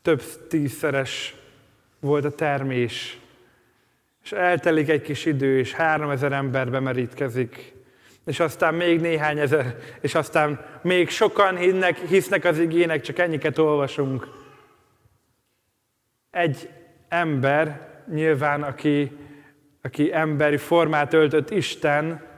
több 0.02 0.22
tízszeres 0.48 1.34
volt 2.00 2.24
a 2.24 2.34
termés, 2.34 3.21
és 4.22 4.32
eltelik 4.32 4.88
egy 4.88 5.02
kis 5.02 5.24
idő, 5.24 5.58
és 5.58 5.72
három 5.72 6.10
ezer 6.10 6.32
ember 6.32 6.70
bemerítkezik, 6.70 7.72
és 8.26 8.40
aztán 8.40 8.74
még 8.74 9.00
néhány 9.00 9.38
ezer, 9.38 9.76
és 10.00 10.14
aztán 10.14 10.64
még 10.82 11.08
sokan 11.08 11.56
hinnek, 11.56 11.98
hisznek 11.98 12.44
az 12.44 12.58
igének, 12.58 13.00
csak 13.00 13.18
ennyiket 13.18 13.58
olvasunk. 13.58 14.26
Egy 16.30 16.68
ember, 17.08 17.88
nyilván, 18.12 18.62
aki, 18.62 19.16
aki 19.82 20.12
emberi 20.12 20.56
formát 20.56 21.12
öltött 21.12 21.50
Isten, 21.50 22.30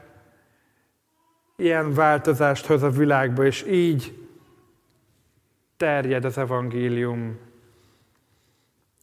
ilyen 1.55 1.93
változást 1.93 2.65
hoz 2.65 2.83
a 2.83 2.89
világba, 2.89 3.45
és 3.45 3.65
így 3.67 4.27
terjed 5.77 6.25
az 6.25 6.37
evangélium. 6.37 7.39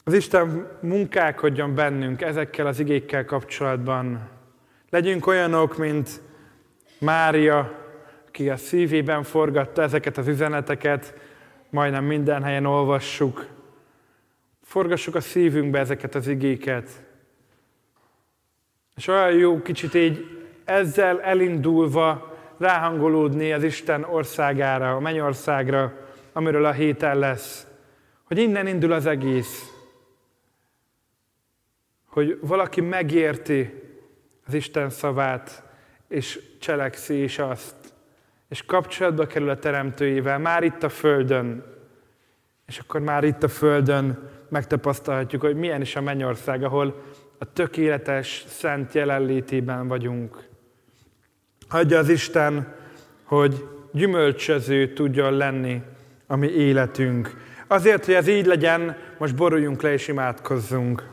Az 0.05 0.13
Isten 0.13 0.69
munkálkodjon 0.81 1.75
bennünk 1.75 2.23
ezekkel 2.23 2.67
az 2.67 2.79
igékkel 2.81 3.25
kapcsolatban. 3.25 4.29
Legyünk 4.91 5.27
olyanok, 5.27 5.77
mint 5.77 6.21
Mária, 6.99 7.79
aki 8.27 8.51
a 8.51 8.57
szívében 8.57 9.23
forgatta 9.23 9.83
ezeket 9.83 10.19
az 10.19 10.29
üzeneteket, 10.29 11.15
majdnem 11.71 12.05
minden 12.05 12.43
helyen 12.43 12.67
olvassuk. 12.67 13.47
Forgassuk 14.63 15.15
a 15.15 15.21
szívünkbe 15.21 15.79
ezeket 15.79 16.15
az 16.15 16.27
igéket. 16.27 16.89
És 18.97 19.09
olyan 19.09 19.33
jó 19.33 19.63
kicsit 19.63 19.95
így 19.95 20.27
ezzel 20.65 21.21
elindulva 21.21 22.37
ráhangolódni 22.59 23.53
az 23.53 23.63
Isten 23.63 24.05
országára, 24.05 24.97
a 24.97 25.01
mennyországra, 25.01 25.93
amiről 26.33 26.65
a 26.65 26.73
héten 26.73 27.19
lesz. 27.19 27.67
Hogy 28.25 28.39
innen 28.39 28.67
indul 28.67 28.93
az 28.93 29.07
egész 29.07 29.72
hogy 32.13 32.39
valaki 32.41 32.81
megérti 32.81 33.83
az 34.47 34.55
Isten 34.55 34.91
szavát, 34.91 35.63
és 36.09 36.41
cselekszi 36.61 37.23
is 37.23 37.39
azt, 37.39 37.75
és 38.49 38.65
kapcsolatba 38.65 39.27
kerül 39.27 39.49
a 39.49 39.59
Teremtőjével, 39.59 40.39
már 40.39 40.63
itt 40.63 40.83
a 40.83 40.89
Földön, 40.89 41.65
és 42.67 42.79
akkor 42.79 43.01
már 43.01 43.25
itt 43.25 43.43
a 43.43 43.49
Földön 43.49 44.31
megtapasztalhatjuk, 44.49 45.41
hogy 45.43 45.57
milyen 45.57 45.81
is 45.81 45.97
a 45.97 46.01
mennyország, 46.01 46.65
ahol 46.65 47.03
a 47.39 47.53
tökéletes, 47.53 48.45
szent 48.49 48.95
jelenlétében 48.95 49.89
vagyunk. 49.89 50.49
Hagyja 51.69 51.99
az 51.99 52.09
Isten, 52.09 52.75
hogy 53.25 53.69
gyümölcsöző 53.93 54.93
tudjon 54.93 55.37
lenni 55.37 55.83
a 56.27 56.37
mi 56.37 56.49
életünk. 56.49 57.37
Azért, 57.67 58.05
hogy 58.05 58.15
ez 58.15 58.29
így 58.29 58.47
legyen, 58.47 58.97
most 59.19 59.37
boruljunk 59.37 59.83
le 59.83 59.93
és 59.93 60.09
imádkozzunk. 60.09 61.11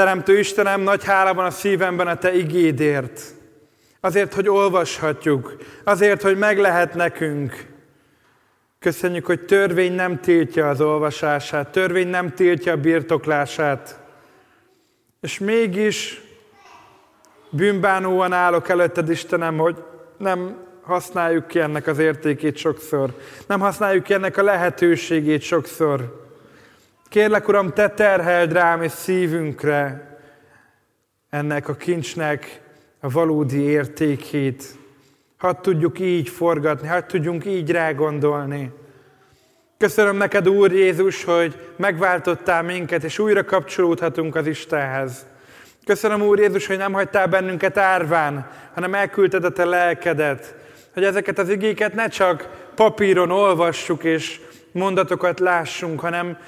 Teremtő 0.00 0.38
Istenem, 0.38 0.80
nagy 0.80 1.04
hála 1.04 1.34
van 1.34 1.44
a 1.44 1.50
szívemben 1.50 2.06
a 2.06 2.14
Te 2.14 2.34
igédért. 2.34 3.20
Azért, 4.00 4.34
hogy 4.34 4.48
olvashatjuk, 4.48 5.56
azért, 5.84 6.22
hogy 6.22 6.38
meg 6.38 6.58
lehet 6.58 6.94
nekünk. 6.94 7.66
Köszönjük, 8.78 9.26
hogy 9.26 9.40
törvény 9.40 9.92
nem 9.92 10.20
tiltja 10.20 10.68
az 10.68 10.80
olvasását, 10.80 11.72
törvény 11.72 12.08
nem 12.08 12.34
tiltja 12.34 12.72
a 12.72 12.76
birtoklását. 12.76 14.00
És 15.20 15.38
mégis 15.38 16.22
bűnbánóan 17.50 18.32
állok 18.32 18.68
előtted, 18.68 19.10
Istenem, 19.10 19.58
hogy 19.58 19.84
nem 20.16 20.56
használjuk 20.82 21.46
ki 21.46 21.58
ennek 21.58 21.86
az 21.86 21.98
értékét 21.98 22.56
sokszor. 22.56 23.14
Nem 23.46 23.60
használjuk 23.60 24.04
ki 24.04 24.12
ennek 24.12 24.36
a 24.36 24.42
lehetőségét 24.42 25.42
sokszor. 25.42 26.19
Kérlek, 27.10 27.48
Uram, 27.48 27.72
Te 27.72 27.88
terheld 27.88 28.52
rám 28.52 28.82
és 28.82 28.92
szívünkre 28.92 30.08
ennek 31.30 31.68
a 31.68 31.74
kincsnek 31.74 32.60
a 33.00 33.10
valódi 33.10 33.60
értékét. 33.60 34.64
Hadd 35.38 35.62
tudjuk 35.62 35.98
így 35.98 36.28
forgatni, 36.28 36.88
hadd 36.88 37.06
tudjunk 37.06 37.44
így 37.44 37.70
rágondolni. 37.70 38.72
Köszönöm 39.78 40.16
neked, 40.16 40.48
Úr 40.48 40.72
Jézus, 40.72 41.24
hogy 41.24 41.72
megváltottál 41.76 42.62
minket, 42.62 43.04
és 43.04 43.18
újra 43.18 43.44
kapcsolódhatunk 43.44 44.34
az 44.34 44.46
Istenhez. 44.46 45.26
Köszönöm, 45.84 46.22
Úr 46.22 46.38
Jézus, 46.38 46.66
hogy 46.66 46.78
nem 46.78 46.92
hagytál 46.92 47.26
bennünket 47.26 47.78
árván, 47.78 48.50
hanem 48.74 48.94
elküldted 48.94 49.44
a 49.44 49.52
te 49.52 49.64
lelkedet, 49.64 50.54
hogy 50.94 51.04
ezeket 51.04 51.38
az 51.38 51.48
igéket 51.48 51.94
ne 51.94 52.08
csak 52.08 52.48
papíron 52.74 53.30
olvassuk 53.30 54.04
és 54.04 54.40
mondatokat 54.72 55.40
lássunk, 55.40 56.00
hanem 56.00 56.38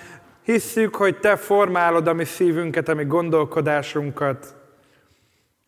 Hisszük, 0.42 0.94
hogy 0.94 1.18
Te 1.18 1.36
formálod 1.36 2.06
a 2.06 2.12
mi 2.12 2.24
szívünket, 2.24 2.88
a 2.88 2.94
mi 2.94 3.04
gondolkodásunkat. 3.04 4.54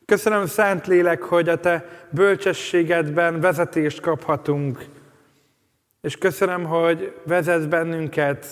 Köszönöm, 0.04 0.46
Szent 0.46 0.86
Lélek, 0.86 1.22
hogy 1.22 1.48
a 1.48 1.60
Te 1.60 2.06
bölcsességedben 2.10 3.40
vezetést 3.40 4.00
kaphatunk. 4.00 4.84
És 6.00 6.16
köszönöm, 6.16 6.64
hogy 6.64 7.20
vezetsz 7.24 7.64
bennünket 7.64 8.46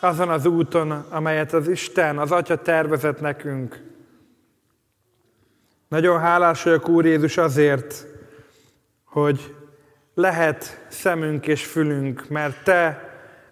azon 0.00 0.28
az 0.28 0.46
úton, 0.46 0.90
amelyet 0.90 1.52
az 1.52 1.68
Isten, 1.68 2.18
az 2.18 2.32
Atya 2.32 2.62
tervezett 2.62 3.20
nekünk. 3.20 3.80
Nagyon 5.88 6.20
hálás 6.20 6.62
vagyok, 6.62 6.88
Úr 6.88 7.04
Jézus, 7.04 7.36
azért, 7.36 8.06
hogy 9.04 9.54
lehet 10.14 10.86
szemünk 10.88 11.46
és 11.46 11.66
fülünk, 11.66 12.28
mert 12.28 12.64
Te 12.64 13.07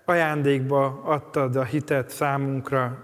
ajándékba 0.06 1.00
adtad 1.04 1.56
a 1.56 1.64
hitet 1.64 2.10
számunkra. 2.10 2.98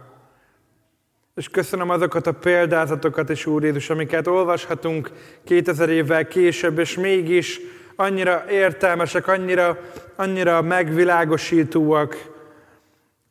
És 1.35 1.49
köszönöm 1.49 1.91
azokat 1.91 2.27
a 2.27 2.33
példázatokat 2.33 3.29
is, 3.29 3.47
Úr 3.47 3.63
Jézus, 3.63 3.91
amiket 3.91 4.27
olvashatunk 4.27 5.11
2000 5.45 5.89
évvel 5.89 6.29
később, 6.29 6.79
és 6.79 6.97
mégis 6.97 7.61
annyira 7.97 8.45
értelmesek, 8.51 9.27
annyira, 9.29 9.79
annyira 10.17 10.63
megvilágosítóak, 10.63 12.31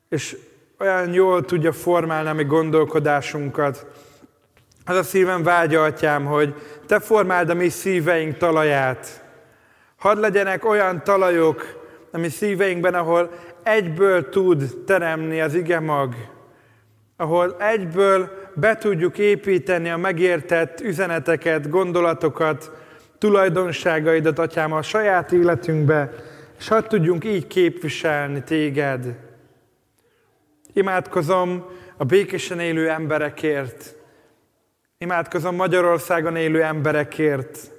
és 0.10 0.38
olyan 0.80 1.14
jól 1.14 1.46
tudja 1.46 1.72
formálni 1.72 2.30
a 2.30 2.34
mi 2.34 2.44
gondolkodásunkat. 2.44 3.86
Az 4.86 4.96
a 4.96 5.04
szívem 5.04 5.44
vágya, 5.44 5.84
atyám, 5.84 6.26
hogy 6.26 6.56
te 6.86 7.00
formáld 7.00 7.50
a 7.50 7.54
mi 7.54 7.70
szíveink 7.70 8.38
talaját. 8.38 9.24
Hadd 9.98 10.20
legyenek 10.20 10.66
olyan 10.66 11.04
talajok 11.04 11.82
a 12.12 12.18
mi 12.18 12.30
szíveinkben, 12.30 12.94
ahol 12.94 13.32
egyből 13.64 14.30
tud 14.30 14.84
teremni 14.86 15.42
az 15.42 15.54
ige 15.54 15.80
mag, 15.80 16.16
ahol 17.18 17.56
egyből 17.60 18.30
be 18.56 18.76
tudjuk 18.76 19.18
építeni 19.18 19.90
a 19.90 19.98
megértett 19.98 20.80
üzeneteket, 20.80 21.70
gondolatokat, 21.70 22.72
tulajdonságaidat, 23.18 24.40
atyám, 24.40 24.74
a 24.74 24.82
saját 24.82 25.32
életünkbe, 25.32 26.14
és 26.58 26.68
hadd 26.68 26.88
tudjunk 26.88 27.26
így 27.26 27.48
képviselni 27.48 28.44
téged. 28.44 29.06
Imádkozom 30.74 31.66
a 31.98 32.04
békésen 32.04 32.60
élő 32.60 32.90
emberekért, 32.90 33.96
imádkozom 34.98 35.56
Magyarországon 35.56 36.36
élő 36.36 36.64
emberekért, 36.64 37.72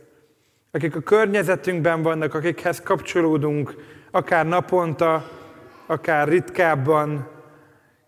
akik 0.71 0.97
a 0.97 1.01
környezetünkben 1.01 2.03
vannak, 2.03 2.35
akikhez 2.35 2.81
kapcsolódunk, 2.81 3.75
akár 4.11 4.47
naponta, 4.47 5.31
akár 5.93 6.29
ritkábban. 6.29 7.29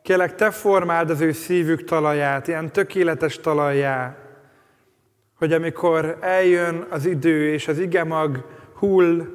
Kélek, 0.03 0.35
Te 0.35 0.51
formáld 0.51 1.11
az 1.11 1.21
ő 1.21 1.33
szívük 1.33 1.85
talaját, 1.85 2.49
ilyen 2.49 2.73
tökéletes 2.73 3.41
talajjá, 3.41 4.17
hogy 5.39 5.53
amikor 5.53 6.19
eljön 6.21 6.87
az 6.91 7.07
idő, 7.07 7.53
és 7.53 7.69
az 7.69 7.79
igemag 7.79 8.45
hull, 8.75 9.27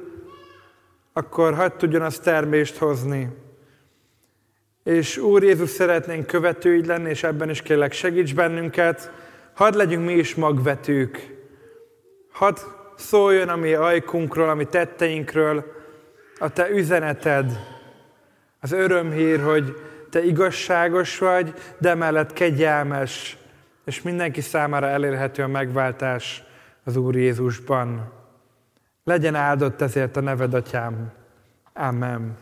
akkor 1.12 1.54
hagyd 1.54 1.76
tudjon 1.76 2.02
az 2.02 2.18
termést 2.18 2.76
hozni. 2.76 3.28
És 4.84 5.16
Úr 5.16 5.42
Jézus, 5.42 5.70
szeretnénk 5.70 6.26
követőid 6.26 6.86
lenni, 6.86 7.10
és 7.10 7.22
ebben 7.22 7.50
is 7.50 7.62
kérlek 7.62 7.92
segíts 7.92 8.34
bennünket, 8.34 9.12
hadd 9.54 9.76
legyünk 9.76 10.06
mi 10.06 10.12
is 10.12 10.34
magvetők. 10.34 11.36
Hadd 12.32 12.56
szóljon 12.96 13.48
a 13.48 13.56
mi 13.56 13.74
ajkunkról, 13.74 14.48
a 14.48 14.54
mi 14.54 14.64
tetteinkről, 14.64 15.64
a 16.38 16.50
te 16.52 16.70
üzeneted, 16.70 17.78
az 18.60 18.72
örömhír, 18.72 19.40
hogy 19.42 19.76
te 20.10 20.24
igazságos 20.24 21.18
vagy, 21.18 21.54
de 21.78 21.94
mellett 21.94 22.32
kegyelmes, 22.32 23.38
és 23.84 24.02
mindenki 24.02 24.40
számára 24.40 24.86
elérhető 24.86 25.42
a 25.42 25.48
megváltás 25.48 26.42
az 26.84 26.96
Úr 26.96 27.16
Jézusban. 27.16 28.12
Legyen 29.04 29.34
áldott 29.34 29.80
ezért 29.80 30.16
a 30.16 30.20
neved, 30.20 30.54
Atyám. 30.54 31.12
Amen. 31.72 32.36